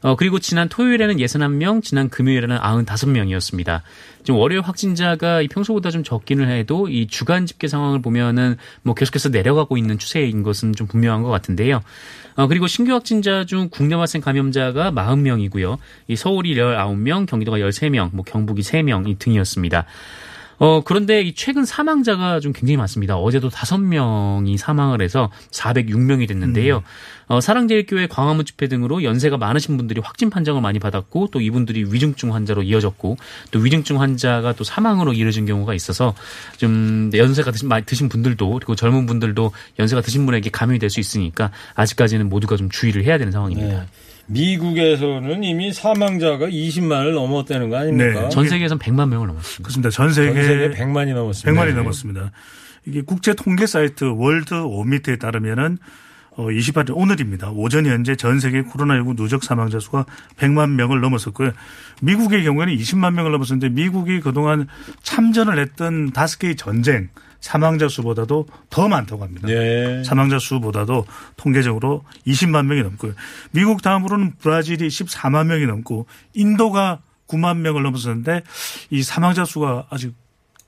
어, 0.00 0.16
그리고 0.16 0.38
지난 0.38 0.70
토요일에는 0.70 1.16
61명, 1.18 1.82
지난 1.82 2.08
금요일에는 2.08 2.56
95명이었습니다. 2.56 3.82
지금 4.22 4.40
월요일 4.40 4.62
확진자가 4.62 5.42
이 5.42 5.48
평소보다 5.48 5.90
좀 5.90 6.02
적기는 6.02 6.48
해도 6.48 6.88
이 6.88 7.06
주간 7.08 7.44
집계 7.44 7.68
상황을 7.68 8.00
보면은 8.00 8.56
뭐 8.82 8.94
계속해서 8.94 9.28
내려가고 9.28 9.76
있는 9.76 9.98
추세인 9.98 10.42
것은 10.42 10.72
좀 10.72 10.86
분명한 10.86 11.22
것 11.22 11.28
같은데요. 11.28 11.82
어, 12.36 12.46
그리고 12.46 12.66
신규 12.66 12.92
확진자 12.94 13.44
중 13.44 13.68
국내 13.70 13.96
발생 13.96 14.22
감염자가 14.22 14.92
40명이고요. 14.92 15.76
이 16.08 16.16
서울이 16.16 16.54
19명, 16.54 17.26
경기도가 17.26 17.58
13명, 17.58 18.14
뭐 18.14 18.24
경북이 18.24 18.62
3명 18.62 19.08
이 19.08 19.16
등이었습니다. 19.18 19.84
어, 20.58 20.82
그런데 20.84 21.20
이 21.22 21.34
최근 21.34 21.64
사망자가 21.64 22.40
좀 22.40 22.52
굉장히 22.52 22.76
많습니다. 22.76 23.16
어제도 23.16 23.50
다섯 23.50 23.78
명이 23.78 24.56
사망을 24.56 25.02
해서 25.02 25.30
406명이 25.50 26.26
됐는데요. 26.28 26.82
어, 27.26 27.40
사랑제일교회 27.40 28.06
광화문 28.06 28.44
집회 28.44 28.68
등으로 28.68 29.02
연세가 29.02 29.36
많으신 29.38 29.76
분들이 29.76 30.00
확진 30.02 30.30
판정을 30.30 30.60
많이 30.60 30.78
받았고 30.78 31.28
또 31.32 31.40
이분들이 31.40 31.86
위중증 31.90 32.34
환자로 32.34 32.62
이어졌고 32.62 33.16
또 33.50 33.58
위중증 33.58 34.00
환자가 34.00 34.52
또 34.52 34.64
사망으로 34.64 35.12
이어진 35.14 35.46
경우가 35.46 35.74
있어서 35.74 36.14
좀 36.58 37.10
연세가 37.14 37.50
드신, 37.50 37.68
많이 37.68 37.84
드신 37.84 38.08
분들도 38.08 38.50
그리고 38.50 38.74
젊은 38.74 39.06
분들도 39.06 39.52
연세가 39.78 40.02
드신 40.02 40.24
분에게 40.26 40.50
감염이 40.50 40.78
될 40.78 40.94
수 40.94 41.00
있으니까 41.00 41.50
아직까지는 41.74 42.28
모두가 42.28 42.56
좀 42.56 42.70
주의를 42.70 43.04
해야 43.04 43.18
되는 43.18 43.32
상황입니다. 43.32 43.80
네. 43.80 43.86
미국에서는 44.26 45.44
이미 45.44 45.72
사망자가 45.72 46.46
20만을 46.46 47.12
넘었다는 47.14 47.70
거 47.70 47.76
아닙니까? 47.76 48.22
네. 48.22 48.28
전 48.30 48.48
세계에선 48.48 48.78
100만 48.78 49.08
명을 49.08 49.26
넘었습니다. 49.28 49.62
그렇습니다. 49.62 49.90
전 49.90 50.12
세계, 50.12 50.34
전 50.34 50.44
세계 50.44 50.70
100만이 50.70 51.14
넘었습니다. 51.14 51.62
100만이 51.62 51.74
넘었습니다. 51.74 52.30
이게 52.86 53.02
국제 53.02 53.34
통계 53.34 53.66
사이트 53.66 54.04
Worldometer에 54.04 55.16
따르면은 55.16 55.78
어 56.36 56.46
28일 56.46 56.92
오늘입니다. 56.94 57.50
오전 57.50 57.86
현재 57.86 58.16
전 58.16 58.40
세계 58.40 58.62
코로나19 58.62 59.16
누적 59.16 59.44
사망자 59.44 59.78
수가 59.78 60.04
100만 60.36 60.70
명을 60.70 61.00
넘었었고요. 61.00 61.52
미국의 62.02 62.42
경우에는 62.44 62.76
20만 62.76 63.14
명을 63.14 63.30
넘었었는데 63.32 63.68
미국이 63.68 64.20
그동안 64.20 64.66
참전을 65.02 65.58
했던 65.58 66.10
다섯 66.10 66.40
개의 66.40 66.56
전쟁 66.56 67.08
사망자 67.44 67.88
수보다도 67.88 68.46
더 68.70 68.88
많다고 68.88 69.22
합니다. 69.22 69.46
네. 69.46 70.02
사망자 70.02 70.38
수보다도 70.38 71.04
통계적으로 71.36 72.02
20만 72.26 72.64
명이 72.64 72.82
넘고요. 72.82 73.12
미국 73.50 73.82
다음으로는 73.82 74.36
브라질이 74.38 74.88
14만 74.88 75.48
명이 75.48 75.66
넘고 75.66 76.06
인도가 76.32 77.00
9만 77.28 77.58
명을 77.58 77.82
넘었었는데 77.82 78.44
이 78.88 79.02
사망자 79.02 79.44
수가 79.44 79.88
아직 79.90 80.14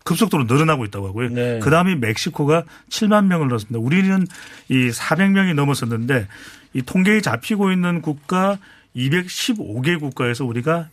급속도로 0.05 0.45
늘어나고 0.45 0.85
있다고 0.85 1.09
하고요. 1.09 1.31
네. 1.31 1.61
그 1.61 1.71
다음에 1.71 1.95
멕시코가 1.95 2.65
7만 2.91 3.25
명을 3.25 3.49
넘었습니다. 3.49 3.79
우리는 3.79 4.27
이 4.69 4.91
400명이 4.91 5.55
넘었었는데 5.55 6.29
이 6.75 6.83
통계에 6.83 7.23
잡히고 7.23 7.73
있는 7.73 8.03
국가 8.03 8.59
215개 8.95 9.99
국가에서 9.99 10.45
우리가 10.45 10.91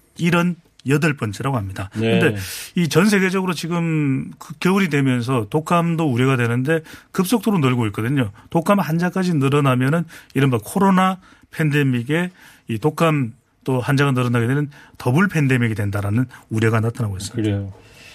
78번째라고 0.85 1.53
합니다. 1.53 1.89
네. 1.95 2.19
그런데 2.19 2.39
이전 2.75 3.07
세계적으로 3.07 3.53
지금 3.53 4.31
그 4.37 4.53
겨울이 4.59 4.89
되면서 4.89 5.47
독감도 5.49 6.05
우려가 6.11 6.37
되는데 6.37 6.81
급속도로 7.11 7.59
늘고 7.59 7.87
있거든요. 7.87 8.31
독감 8.49 8.79
환자까지 8.79 9.35
늘어나면은 9.35 10.05
이른바 10.33 10.57
코로나 10.63 11.17
팬데믹에 11.51 12.31
이 12.67 12.77
독감 12.77 13.33
또 13.63 13.79
환자가 13.79 14.11
늘어나게 14.11 14.47
되는 14.47 14.69
더블 14.97 15.27
팬데믹이 15.27 15.75
된다라는 15.75 16.25
우려가 16.49 16.79
나타나고 16.79 17.17
있습니다. 17.17 17.41
그래요. 17.41 17.73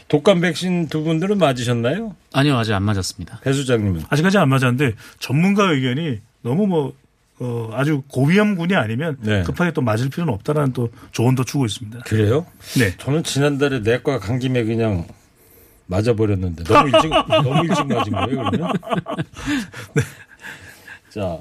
독감 0.09 0.41
백신 0.41 0.89
두 0.89 1.03
분들은 1.05 1.39
맞으셨나요? 1.39 2.17
아니요, 2.33 2.57
아직 2.57 2.73
안 2.73 2.83
맞았습니다. 2.83 3.41
배 3.41 3.53
수장님은? 3.53 4.05
아직까지 4.09 4.39
안 4.39 4.49
맞았는데 4.49 4.95
전문가 5.19 5.71
의견이 5.71 6.21
너무 6.43 6.67
뭐 6.67 6.95
어, 7.41 7.71
아주 7.73 8.03
고위험군이 8.09 8.75
아니면 8.75 9.17
네. 9.21 9.43
급하게 9.45 9.73
또 9.73 9.81
맞을 9.81 10.11
필요는 10.11 10.33
없다라는 10.35 10.73
또 10.73 10.91
조언도 11.13 11.45
주고 11.45 11.67
있습니다. 11.67 12.01
그래요? 12.01 12.47
네. 12.79 12.97
저는 12.99 13.23
지난달에 13.23 13.81
내과 13.81 14.19
간 14.19 14.39
김에 14.39 14.65
그냥 14.65 15.07
맞아버렸는데 15.87 16.65
너무 16.65 16.89
일찍 16.89 17.11
너무 17.29 17.65
일찍 17.65 17.87
맞은 17.87 18.13
거예요 18.13 18.51
그러면? 18.51 18.73
네. 19.95 20.03
자 21.11 21.39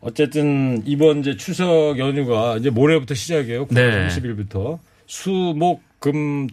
어쨌든 0.00 0.82
이번 0.86 1.20
이제 1.20 1.36
추석 1.36 1.98
연휴가 1.98 2.56
이제 2.58 2.70
모레부터 2.70 3.14
시작이에요. 3.14 3.66
9월 3.66 3.74
네. 3.74 4.08
30일부터 4.08 4.78
수목금토일 5.98 6.44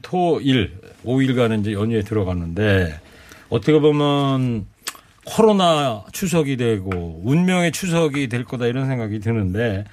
5일간은 1.06 1.60
이제 1.62 1.74
연휴에 1.74 2.02
들어가는데 2.02 3.00
어떻게 3.50 3.78
보면 3.80 4.66
코로나 5.26 6.04
추석이 6.12 6.58
되고 6.58 7.22
운명의 7.24 7.72
추석이 7.72 8.28
될 8.28 8.44
거다 8.44 8.68
이런 8.68 8.88
생각이 8.88 9.20
드는데 9.20 9.86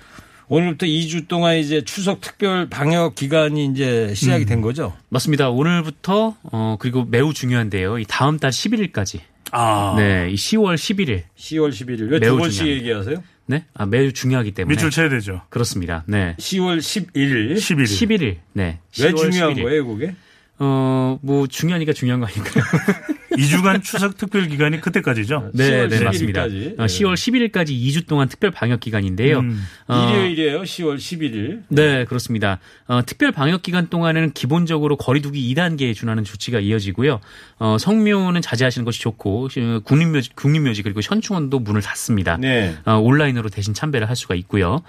오늘부터 0.48 0.86
2주 0.86 1.28
동안 1.28 1.56
이제 1.56 1.82
추석 1.82 2.20
특별 2.20 2.68
방역 2.68 3.14
기간이 3.14 3.66
이제 3.66 4.12
시작이 4.14 4.44
된 4.44 4.60
거죠. 4.60 4.94
맞습니다. 5.08 5.48
오늘부터 5.48 6.36
어 6.42 6.76
그리고 6.78 7.04
매우 7.06 7.32
중요한데요. 7.32 7.98
이 7.98 8.04
다음 8.06 8.38
달 8.38 8.50
11일까지. 8.50 9.20
아. 9.50 9.94
네, 9.96 10.28
이 10.30 10.34
10월 10.34 10.74
11일. 10.74 11.22
10월 11.38 11.70
11일 11.70 12.10
왜 12.10 12.18
매우 12.18 12.32
두 12.36 12.38
번씩. 12.38 12.66
얘기하세요? 12.66 13.22
네, 13.46 13.64
아 13.74 13.86
매우 13.86 14.12
중요하기 14.12 14.52
때문에. 14.52 14.74
밑줄 14.74 14.90
쳐야 14.90 15.08
되죠. 15.08 15.40
그렇습니다. 15.48 16.04
네. 16.06 16.34
10월 16.38 16.78
11일 16.78 17.54
11일. 17.56 17.84
11일. 17.84 18.36
네. 18.52 18.78
왜 19.00 19.10
10월 19.12 19.16
중요한 19.16 19.54
11일. 19.54 19.62
거예요, 19.62 19.86
그게? 19.86 20.14
어, 20.58 21.18
뭐 21.22 21.46
중요하니까 21.46 21.92
중요한 21.94 22.20
거 22.20 22.26
아닐까요? 22.26 22.64
2주간 23.36 23.82
추석 23.82 24.16
특별 24.16 24.48
기간이 24.48 24.80
그때까지죠. 24.80 25.50
네, 25.54 25.70
10월 25.70 25.88
네, 25.88 25.98
11일 25.98 26.04
맞습니다. 26.04 26.42
어, 26.42 26.46
10월 26.86 27.14
11일까지 27.14 27.68
2주 27.68 28.06
동안 28.06 28.28
특별 28.28 28.50
방역 28.50 28.80
기간인데요. 28.80 29.40
음. 29.40 29.66
어, 29.88 30.10
일요일이에요, 30.10 30.62
10월 30.62 30.96
11일. 30.96 31.62
네, 31.68 32.04
그렇습니다. 32.04 32.58
어, 32.86 33.02
특별 33.04 33.32
방역 33.32 33.62
기간 33.62 33.88
동안에는 33.88 34.32
기본적으로 34.32 34.96
거리두기 34.96 35.54
2단계에 35.54 35.94
준하는 35.94 36.24
조치가 36.24 36.60
이어지고요. 36.60 37.20
어, 37.58 37.76
성묘는 37.78 38.42
자제하시는 38.42 38.84
것이 38.84 39.00
좋고 39.00 39.48
어, 39.56 39.80
국립묘지, 39.84 40.30
국립묘지 40.34 40.82
그리고 40.82 41.00
현충원도 41.02 41.60
문을 41.60 41.82
닫습니다. 41.82 42.36
네. 42.36 42.76
어, 42.84 42.94
온라인으로 42.96 43.48
대신 43.48 43.74
참배를 43.74 44.08
할 44.08 44.16
수가 44.16 44.34
있고요. 44.36 44.82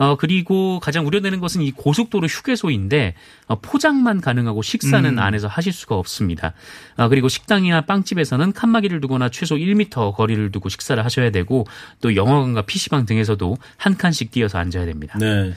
어, 0.00 0.16
그리고 0.16 0.80
가장 0.80 1.06
우려되는 1.06 1.40
것은 1.40 1.60
이 1.60 1.72
고속도로 1.72 2.26
휴게소인데 2.26 3.14
어, 3.48 3.60
포장만 3.60 4.22
가능하고 4.22 4.62
식사는 4.62 5.18
안에서 5.18 5.46
하실 5.46 5.72
수가 5.72 5.96
없습니다. 5.96 6.54
어, 6.96 7.08
그리고 7.08 7.28
식당이나 7.28 7.82
빵집에서는 7.90 8.52
칸막이를 8.52 9.00
두거나 9.00 9.30
최소 9.30 9.56
1m 9.56 10.14
거리를 10.14 10.52
두고 10.52 10.68
식사를 10.68 11.04
하셔야 11.04 11.30
되고 11.30 11.66
또 12.00 12.14
영화관과 12.14 12.62
PC방 12.62 13.04
등에서도 13.04 13.56
한 13.76 13.96
칸씩 13.96 14.30
뛰어서 14.30 14.58
앉아야 14.58 14.86
됩니다. 14.86 15.18
네. 15.18 15.52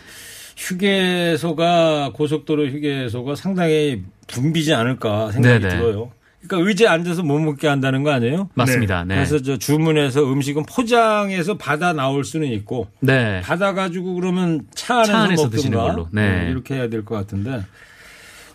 휴게소가 0.57 2.11
고속도로 2.13 2.67
휴게소가 2.69 3.35
상당히 3.35 4.01
붐비지 4.27 4.73
않을까 4.73 5.31
생각이 5.31 5.59
네네. 5.59 5.75
들어요. 5.77 6.11
그러니까 6.41 6.67
의자에 6.69 6.87
앉아서 6.87 7.21
못 7.23 7.37
먹게 7.39 7.67
한다는 7.67 8.01
거 8.03 8.09
아니에요? 8.11 8.49
맞습니다. 8.55 9.03
네. 9.05 9.15
그래서 9.15 9.39
저 9.41 9.57
주문해서 9.57 10.23
음식은 10.23 10.63
포장해서 10.65 11.57
받아 11.57 11.93
나올 11.93 12.23
수는 12.25 12.47
있고 12.49 12.87
네. 12.99 13.41
받아 13.41 13.73
가지고 13.73 14.15
그러면 14.15 14.61
차 14.73 14.95
안에서, 14.95 15.11
차 15.11 15.17
안에서 15.19 15.43
먹든가 15.43 15.55
드시는 15.55 15.77
걸로. 15.77 16.07
네. 16.11 16.47
이렇게 16.49 16.73
해야 16.75 16.89
될 16.89 17.05
것 17.05 17.15
같은데 17.15 17.61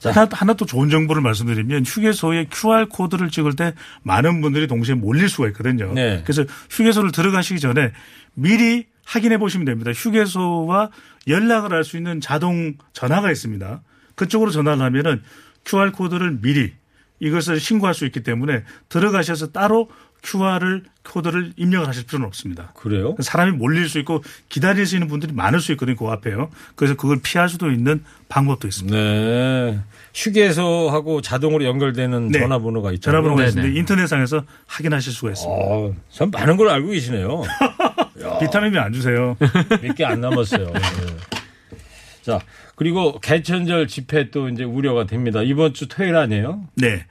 하나, 0.05 0.29
하나 0.31 0.55
또 0.55 0.65
좋은 0.67 0.91
정보를 0.91 1.23
말씀드리면 1.23 1.85
휴게소에 1.85 2.47
QR 2.53 2.87
코드를 2.89 3.31
찍을 3.31 3.57
때 3.57 3.75
많은 4.03 4.41
분들이 4.41 4.67
동시에 4.67 4.95
몰릴 4.95 5.29
수가 5.29 5.49
있거든요. 5.49 5.93
네. 5.93 6.23
그래서 6.25 6.45
휴게소를 6.71 7.13
들어가시기 7.13 7.61
전에 7.61 7.93
미리 8.35 8.87
확인해 9.05 9.39
보시면 9.39 9.65
됩니다. 9.65 9.91
휴게소와 9.93 10.91
연락을 11.27 11.73
할 11.73 11.85
수 11.85 11.97
있는 11.97 12.21
자동 12.21 12.75
전화가 12.93 13.31
있습니다. 13.31 13.83
그쪽으로 14.15 14.51
전화를 14.51 14.83
하면은 14.83 15.23
QR 15.65 15.93
코드를 15.93 16.39
미리 16.41 16.73
이것을 17.21 17.59
신고할 17.59 17.95
수 17.95 18.07
있기 18.07 18.23
때문에 18.23 18.65
들어가셔서 18.89 19.51
따로 19.53 19.89
QR을 20.23 20.85
코드를 21.05 21.53
입력을 21.57 21.87
하실 21.89 22.05
필요는 22.05 22.27
없습니다. 22.27 22.73
그래요? 22.75 23.17
사람이 23.21 23.53
몰릴 23.53 23.89
수 23.89 23.99
있고 24.01 24.23
기다리시는 24.51 25.09
분들이 25.09 25.33
많을 25.33 25.61
수 25.61 25.73
있거든요. 25.73 25.97
그 25.97 26.07
앞에요. 26.07 26.51
그래서 26.75 26.95
그걸 26.97 27.21
피할 27.23 27.49
수도 27.49 27.71
있는 27.71 28.05
방법도 28.29 28.69
있습니다. 28.69 28.97
네. 28.97 29.79
휴게소하고 30.15 31.23
자동으로 31.23 31.65
연결되는 31.65 32.29
네. 32.29 32.41
전화번호가 32.41 32.93
있죠. 32.93 33.11
전화번호가 33.11 33.43
네네. 33.47 33.51
있는데 33.53 33.79
인터넷상에서 33.79 34.45
확인하실 34.67 35.13
수가 35.13 35.31
있습니다. 35.33 35.63
어, 35.63 35.95
전 36.11 36.31
많은 36.31 36.57
걸 36.57 36.69
알고 36.69 36.89
계시네요. 36.91 37.43
비타민이 38.41 38.77
안 38.79 38.93
주세요. 38.93 39.37
몇 39.83 39.95
개 39.95 40.05
안 40.05 40.21
남았어요. 40.21 40.73
네. 40.73 40.81
자, 42.23 42.41
그리고 42.75 43.19
개천절 43.21 43.87
집회 43.89 44.31
또 44.31 44.49
이제 44.49 44.63
우려가 44.65 45.07
됩니다. 45.07 45.41
이번 45.43 45.73
주 45.73 45.89
토요일 45.89 46.17
아니에요? 46.17 46.63
네. 46.75 47.07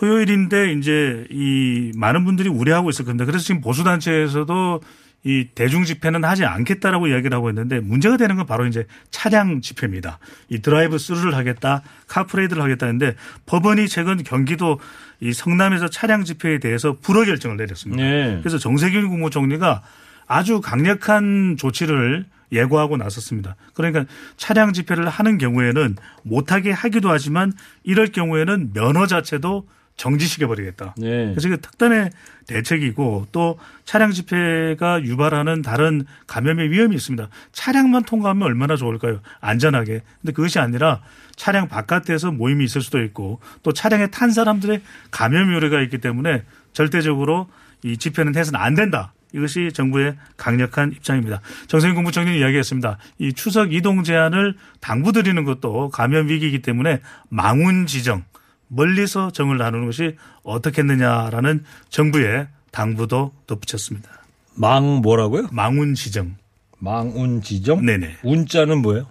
토요일인데 0.00 0.72
이제 0.72 1.26
이 1.30 1.92
많은 1.94 2.24
분들이 2.24 2.48
우려하고 2.48 2.88
있을 2.88 3.04
건데 3.04 3.26
그래서 3.26 3.44
지금 3.44 3.60
보수 3.60 3.84
단체에서도 3.84 4.80
이 5.24 5.48
대중 5.54 5.84
집회는 5.84 6.24
하지 6.24 6.46
않겠다라고 6.46 7.08
이야기를 7.08 7.36
하고 7.36 7.50
있는데 7.50 7.80
문제가 7.80 8.16
되는 8.16 8.36
건 8.36 8.46
바로 8.46 8.66
이제 8.66 8.86
차량 9.10 9.60
집회입니다. 9.60 10.18
이 10.48 10.60
드라이브 10.60 10.96
스루를 10.96 11.36
하겠다, 11.36 11.82
car 12.06 12.19
parade를 12.19 12.62
하겠다는데 12.62 13.16
법원이 13.44 13.88
최근 13.88 14.22
경기도 14.22 14.80
이 15.20 15.34
성남에서 15.34 15.88
차량 15.88 16.24
집회에 16.24 16.58
대해서 16.60 16.96
불허 17.02 17.26
결정을 17.26 17.58
내렸습니다. 17.58 18.02
네. 18.02 18.38
그래서 18.40 18.56
정세균 18.56 19.10
국무총리가 19.10 19.82
아주 20.26 20.62
강력한 20.62 21.58
조치를 21.58 22.24
예고하고 22.52 22.96
나섰습니다. 22.96 23.54
그러니까 23.74 24.06
차량 24.38 24.72
집회를 24.72 25.10
하는 25.10 25.36
경우에는 25.36 25.96
못하게 26.22 26.70
하기도 26.70 27.10
하지만 27.10 27.52
이럴 27.84 28.06
경우에는 28.06 28.72
면허 28.72 29.06
자체도 29.06 29.66
정지시켜버리겠다. 30.00 30.94
네. 30.96 31.30
그래서 31.30 31.48
이게 31.48 31.58
특단의 31.58 32.10
대책이고 32.46 33.26
또 33.32 33.58
차량 33.84 34.10
집회가 34.10 35.02
유발하는 35.02 35.60
다른 35.62 36.04
감염의 36.26 36.70
위험이 36.70 36.96
있습니다. 36.96 37.28
차량만 37.52 38.04
통과하면 38.04 38.42
얼마나 38.42 38.76
좋을까요? 38.76 39.20
안전하게. 39.40 40.02
근데 40.20 40.32
그것이 40.32 40.58
아니라 40.58 41.02
차량 41.36 41.68
바깥에서 41.68 42.32
모임이 42.32 42.64
있을 42.64 42.80
수도 42.80 43.02
있고 43.02 43.40
또 43.62 43.72
차량에 43.72 44.08
탄 44.08 44.30
사람들의 44.30 44.80
감염 45.10 45.52
요래가 45.52 45.82
있기 45.82 45.98
때문에 45.98 46.44
절대적으로 46.72 47.48
이 47.84 47.98
집회는 47.98 48.36
해서는 48.36 48.58
안 48.58 48.74
된다. 48.74 49.12
이것이 49.32 49.70
정부의 49.72 50.16
강력한 50.36 50.92
입장입니다. 50.92 51.40
정세인 51.68 51.94
국무총리 51.94 52.38
이야기했습니다. 52.38 52.98
이 53.18 53.32
추석 53.32 53.72
이동 53.72 54.02
제한을 54.02 54.56
당부드리는 54.80 55.44
것도 55.44 55.90
감염 55.90 56.28
위기이기 56.28 56.62
때문에 56.62 57.00
망운 57.28 57.86
지정 57.86 58.24
멀리서 58.72 59.30
정을 59.32 59.58
나누는 59.58 59.86
것이 59.86 60.16
어떻겠느냐라는 60.44 61.64
정부의 61.88 62.46
당부도 62.70 63.32
덧붙였습니다. 63.46 64.08
망 64.54 64.84
뭐라고요? 65.02 65.48
망운 65.50 65.94
지정. 65.94 66.36
망운 66.78 67.42
지정? 67.42 67.84
네네. 67.84 68.18
운자는 68.22 68.80
뭐예요? 68.82 69.06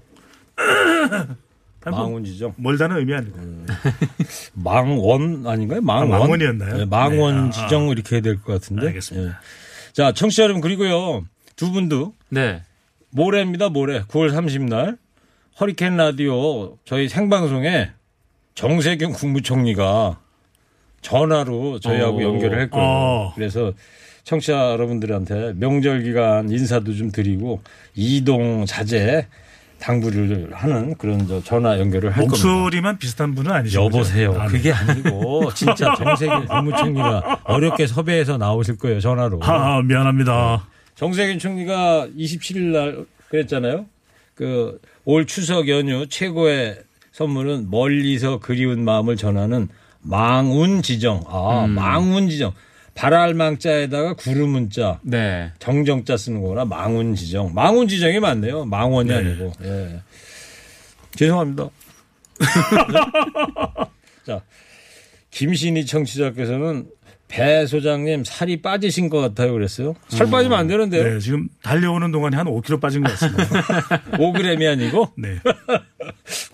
뭐 1.89 1.91
망운 1.99 2.23
지정. 2.23 2.53
멀다는 2.57 2.97
의미 2.97 3.13
아니고. 3.13 3.37
망원 4.53 5.45
아닌가요? 5.45 5.81
망원. 5.81 6.13
아, 6.13 6.19
망원이었나요? 6.19 6.77
네, 6.77 6.85
망원 6.85 7.35
네. 7.35 7.47
아, 7.47 7.51
지정 7.51 7.89
이렇게 7.89 8.15
해야 8.15 8.21
될 8.21 8.37
것 8.41 8.53
같은데. 8.53 8.87
알겠습니다. 8.87 9.29
예. 9.29 9.33
자, 9.93 10.11
청취자 10.13 10.43
여러분 10.43 10.61
그리고요. 10.61 11.25
두 11.55 11.71
분도 11.71 12.13
네. 12.29 12.63
모레입니다. 13.11 13.69
모레 13.69 14.03
9월 14.03 14.31
30날 14.31 14.97
허리케인 15.59 15.97
라디오 15.97 16.77
저희 16.85 17.09
생방송에 17.09 17.91
정세균 18.63 19.13
국무총리가 19.13 20.19
전화로 21.01 21.79
저희하고 21.79 22.17
어. 22.17 22.23
연결을 22.23 22.57
할 22.59 22.69
거예요. 22.69 22.85
어. 22.85 23.31
그래서 23.33 23.71
청취자 24.25 24.71
여러분들한테 24.71 25.53
명절 25.55 26.03
기간 26.03 26.49
인사도 26.51 26.93
좀 26.93 27.09
드리고 27.09 27.61
이동 27.95 28.65
자제 28.65 29.27
당부를 29.79 30.49
하는 30.51 30.93
그런 30.97 31.25
저 31.25 31.41
전화 31.41 31.79
연결을 31.79 32.09
할 32.09 32.25
겁니다. 32.25 32.31
목소리만 32.47 32.97
비슷한 32.97 33.33
분은 33.33 33.49
아니죠. 33.49 33.85
여보세요. 33.85 34.31
그죠? 34.31 34.41
아, 34.41 34.47
네. 34.47 34.51
그게 34.51 34.71
아니고 34.73 35.53
진짜 35.53 35.95
정세균 35.95 36.45
국무총리가 36.47 37.39
어렵게 37.45 37.87
섭외해서 37.87 38.37
나오실 38.37 38.77
거예요. 38.77 38.99
전화로. 38.99 39.39
아, 39.41 39.81
미안합니다. 39.83 40.67
정세균 40.95 41.39
총리가 41.39 42.09
27일 42.17 42.59
날 42.73 43.05
그랬잖아요. 43.29 43.85
그 44.35 44.81
올 45.05 45.25
추석 45.25 45.67
연휴 45.69 46.05
최고의 46.07 46.77
선물은 47.19 47.69
멀리서 47.69 48.39
그리운 48.39 48.85
마음을 48.85 49.17
전하는 49.17 49.67
망운 49.99 50.81
지정. 50.81 51.21
아, 51.27 51.67
망운 51.67 52.29
지정. 52.29 52.53
발알망자에다가 52.95 54.13
구름 54.13 54.51
문자, 54.51 54.99
네. 55.03 55.51
정정자 55.59 56.15
쓰는 56.15 56.41
거구나. 56.41 56.63
망운 56.63 57.15
지정. 57.15 57.53
망운 57.53 57.89
지정이 57.89 58.21
맞네요. 58.21 58.63
망원이 58.63 59.09
네. 59.09 59.15
아니고. 59.15 59.51
예. 59.63 59.99
죄송합니다. 61.15 61.69
자, 64.25 64.41
김신희 65.31 65.85
청취자께서는 65.85 66.87
배 67.29 67.65
소장님 67.65 68.23
살이 68.25 68.61
빠지신 68.61 69.07
것 69.09 69.19
같아요 69.21 69.53
그랬어요. 69.53 69.95
살 70.09 70.29
빠지면 70.29 70.57
안 70.59 70.67
되는데요. 70.67 71.03
네, 71.03 71.19
지금 71.19 71.47
달려오는 71.63 72.11
동안에 72.11 72.35
한 72.35 72.47
5kg 72.47 72.81
빠진 72.81 73.03
것 73.03 73.11
같습니다. 73.11 73.43
5g이 74.17 74.67
아니고 74.69 75.09
네. 75.17 75.37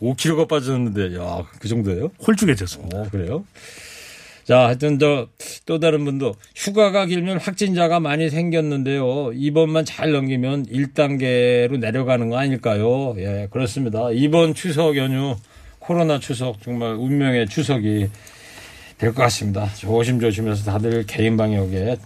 5kg가 0.02 0.48
빠졌는데 0.48 1.16
야, 1.18 1.44
그 1.60 1.68
정도예요? 1.68 2.12
홀쭉해졌습니다. 2.28 2.98
어, 3.00 3.08
그래요? 3.10 3.46
자, 4.44 4.66
하여튼 4.68 5.00
저 5.00 5.28
또 5.66 5.80
다른 5.80 6.06
분도 6.06 6.36
휴가가 6.56 7.08
길면 7.08 7.40
확진자가 7.40 8.00
많이 8.00 8.30
생겼는데요. 8.30 9.32
이번만 9.34 9.84
잘 9.84 10.12
넘기면 10.12 10.68
1단계로 10.68 11.80
내려가는 11.80 12.30
거 12.30 12.38
아닐까요? 12.38 13.16
예, 13.18 13.48
그렇습니다. 13.50 14.12
이번 14.12 14.54
추석 14.54 14.96
연휴 14.98 15.36
코로나 15.80 16.20
추석 16.20 16.62
정말 16.62 16.94
운명의 16.94 17.48
추석이 17.48 18.10
될 18.97 19.13
것 19.13 19.23
같습니다. 19.23 19.69
조심조심해서 19.75 20.63
다들 20.71 21.05
개인 21.05 21.38
방역에 21.38 21.97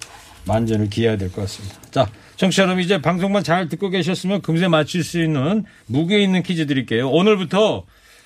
만전을 0.45 0.89
기해야 0.89 1.17
될 1.17 1.29
것 1.31 1.41
같습니다. 1.41 1.75
자, 1.91 2.09
청취자 2.37 2.63
여러분 2.63 2.83
이제 2.83 3.01
방송만 3.01 3.43
잘 3.43 3.69
듣고 3.69 3.89
계셨으면 3.89 4.41
금세 4.41 4.67
맞출 4.67 5.03
수 5.03 5.21
있는 5.21 5.65
무게 5.85 6.21
있는 6.21 6.41
퀴즈 6.43 6.65
드릴게요. 6.65 7.09
오늘부터 7.09 7.83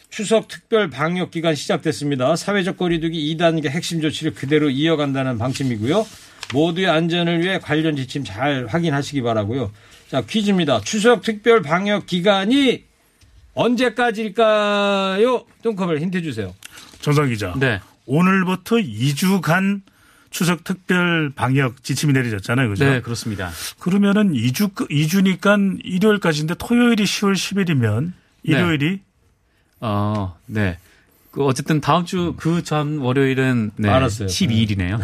추석 0.10 0.48
특별 0.48 0.90
방역 0.90 1.32
기간 1.32 1.56
시작됐습니다. 1.56 2.36
사회적 2.36 2.78
거리두기 2.78 3.36
2단계 3.36 3.68
핵심 3.70 4.00
조치를 4.00 4.36
그대로 4.36 4.70
이어간다는 4.70 5.38
방침이고요. 5.40 6.06
모두의 6.54 6.88
안전을 6.88 7.42
위해 7.42 7.58
관련 7.60 7.96
지침 7.96 8.24
잘 8.24 8.68
확인하시기 8.68 9.22
바라고요. 9.24 9.72
자, 10.10 10.22
퀴즈입니다. 10.22 10.82
추석 10.82 11.24
특별 11.24 11.64
방역 11.64 12.06
기간이 12.06 12.84
언제까지일까요? 13.56 15.46
똥커벨 15.64 16.00
힌트 16.00 16.22
주세요. 16.22 16.54
정상 17.02 17.28
기자. 17.30 17.54
네. 17.60 17.80
오늘부터 18.06 18.78
2주간 18.78 19.82
추석 20.30 20.64
특별 20.64 21.32
방역 21.36 21.84
지침이 21.84 22.12
내려졌잖아요. 22.14 22.70
그죠? 22.70 22.86
네, 22.86 23.02
그렇습니다. 23.02 23.52
그러면은 23.80 24.34
2주, 24.34 24.74
2주니까 24.90 25.80
일요일까지인데 25.84 26.56
토요일이 26.56 27.04
10월 27.04 27.34
10일이면 27.34 28.14
일요일이 28.44 29.02
어, 29.80 30.36
네. 30.48 30.78
그 31.32 31.44
어쨌든 31.46 31.82
다음 31.82 32.06
주 32.06 32.34
그 32.38 32.62
전 32.64 33.00
월요일은 33.00 33.72
네, 33.78 33.90
알았어요. 33.90 34.28
12일이네요. 34.28 35.00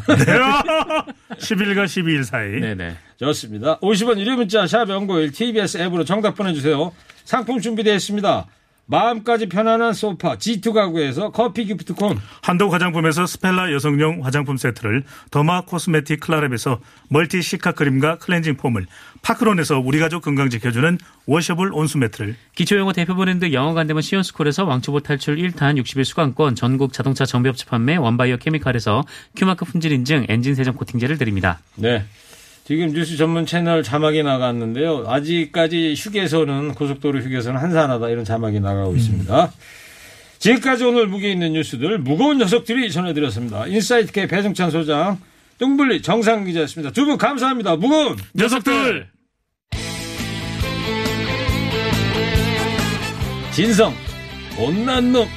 10일과 1.39 1.85
12일 1.85 2.23
사이. 2.23 2.49
네, 2.59 2.75
네. 2.75 2.95
좋습니다. 3.19 3.79
50원 3.79 4.19
유료 4.19 4.35
문자 4.35 4.65
샵 4.67 4.89
영구오일 4.89 5.31
TBS 5.31 5.77
앱으로 5.79 6.05
정답 6.05 6.35
보내주세요. 6.35 6.91
상품 7.25 7.59
준비되어 7.61 7.95
있습니다. 7.95 8.45
마음까지 8.89 9.49
편안한 9.49 9.93
소파 9.93 10.35
G2 10.35 10.73
가구에서 10.73 11.29
커피 11.29 11.65
기프트콘 11.65 12.19
한도 12.41 12.69
화장품에서 12.69 13.27
스펠라 13.27 13.71
여성용 13.71 14.25
화장품 14.25 14.57
세트를 14.57 15.03
derma 15.29 15.61
cosmetic 15.61 16.19
클라랩에서 16.19 16.79
multi 17.07 17.41
cica 17.41 17.73
크림과 17.73 18.17
클렌징 18.17 18.57
폼을 18.57 18.87
파크론에서 19.21 19.79
우리 19.79 19.99
가족 19.99 20.23
건강 20.23 20.49
지켜주는 20.49 20.97
washable 21.27 21.71
온수 21.71 21.99
매트를 21.99 22.35
기초영어 22.55 22.93
대표 22.93 23.15
브랜드 23.15 23.53
영어가 23.53 23.76
안되면 23.76 24.01
시원스쿨에서 24.01 24.65
왕초보 24.65 25.01
탈출 25.01 25.37
1탄 25.37 25.79
60일 25.79 26.03
수강권 26.03 26.55
전국 26.55 26.91
자동차 26.91 27.25
정비업체 27.25 27.65
판매 27.65 27.95
원바이어 27.95 28.37
케미칼에서 28.37 29.03
Q마크 29.35 29.65
품질 29.65 29.91
인증 29.91 30.25
엔진 30.29 30.55
세정 30.55 30.73
코팅제를 30.73 31.19
드립니다. 31.19 31.59
네. 31.75 32.05
지금 32.69 32.93
뉴스 32.93 33.17
전문 33.17 33.47
채널 33.47 33.81
자막이 33.81 34.21
나갔는데요. 34.21 35.05
아직까지 35.07 35.95
휴게소는 35.97 36.75
고속도로 36.75 37.17
휴게소는 37.21 37.59
한산하다 37.59 38.09
이런 38.09 38.23
자막이 38.23 38.59
나가고 38.59 38.95
있습니다. 38.95 39.51
지금까지 40.37 40.83
오늘 40.83 41.07
무게 41.07 41.31
있는 41.31 41.53
뉴스들 41.53 41.97
무거운 41.97 42.37
녀석들이 42.37 42.91
전해드렸습니다. 42.91 43.65
인사이트 43.65 44.11
K 44.11 44.27
배종찬 44.27 44.69
소장, 44.69 45.19
뚱블리 45.57 46.03
정상근 46.03 46.43
기자였습니다. 46.45 46.91
두 46.93 47.05
분 47.05 47.17
감사합니다. 47.17 47.75
무거운 47.75 48.15
녀석들 48.35 49.07
진성 53.51 53.95
못난 54.55 55.11
놈 55.11 55.27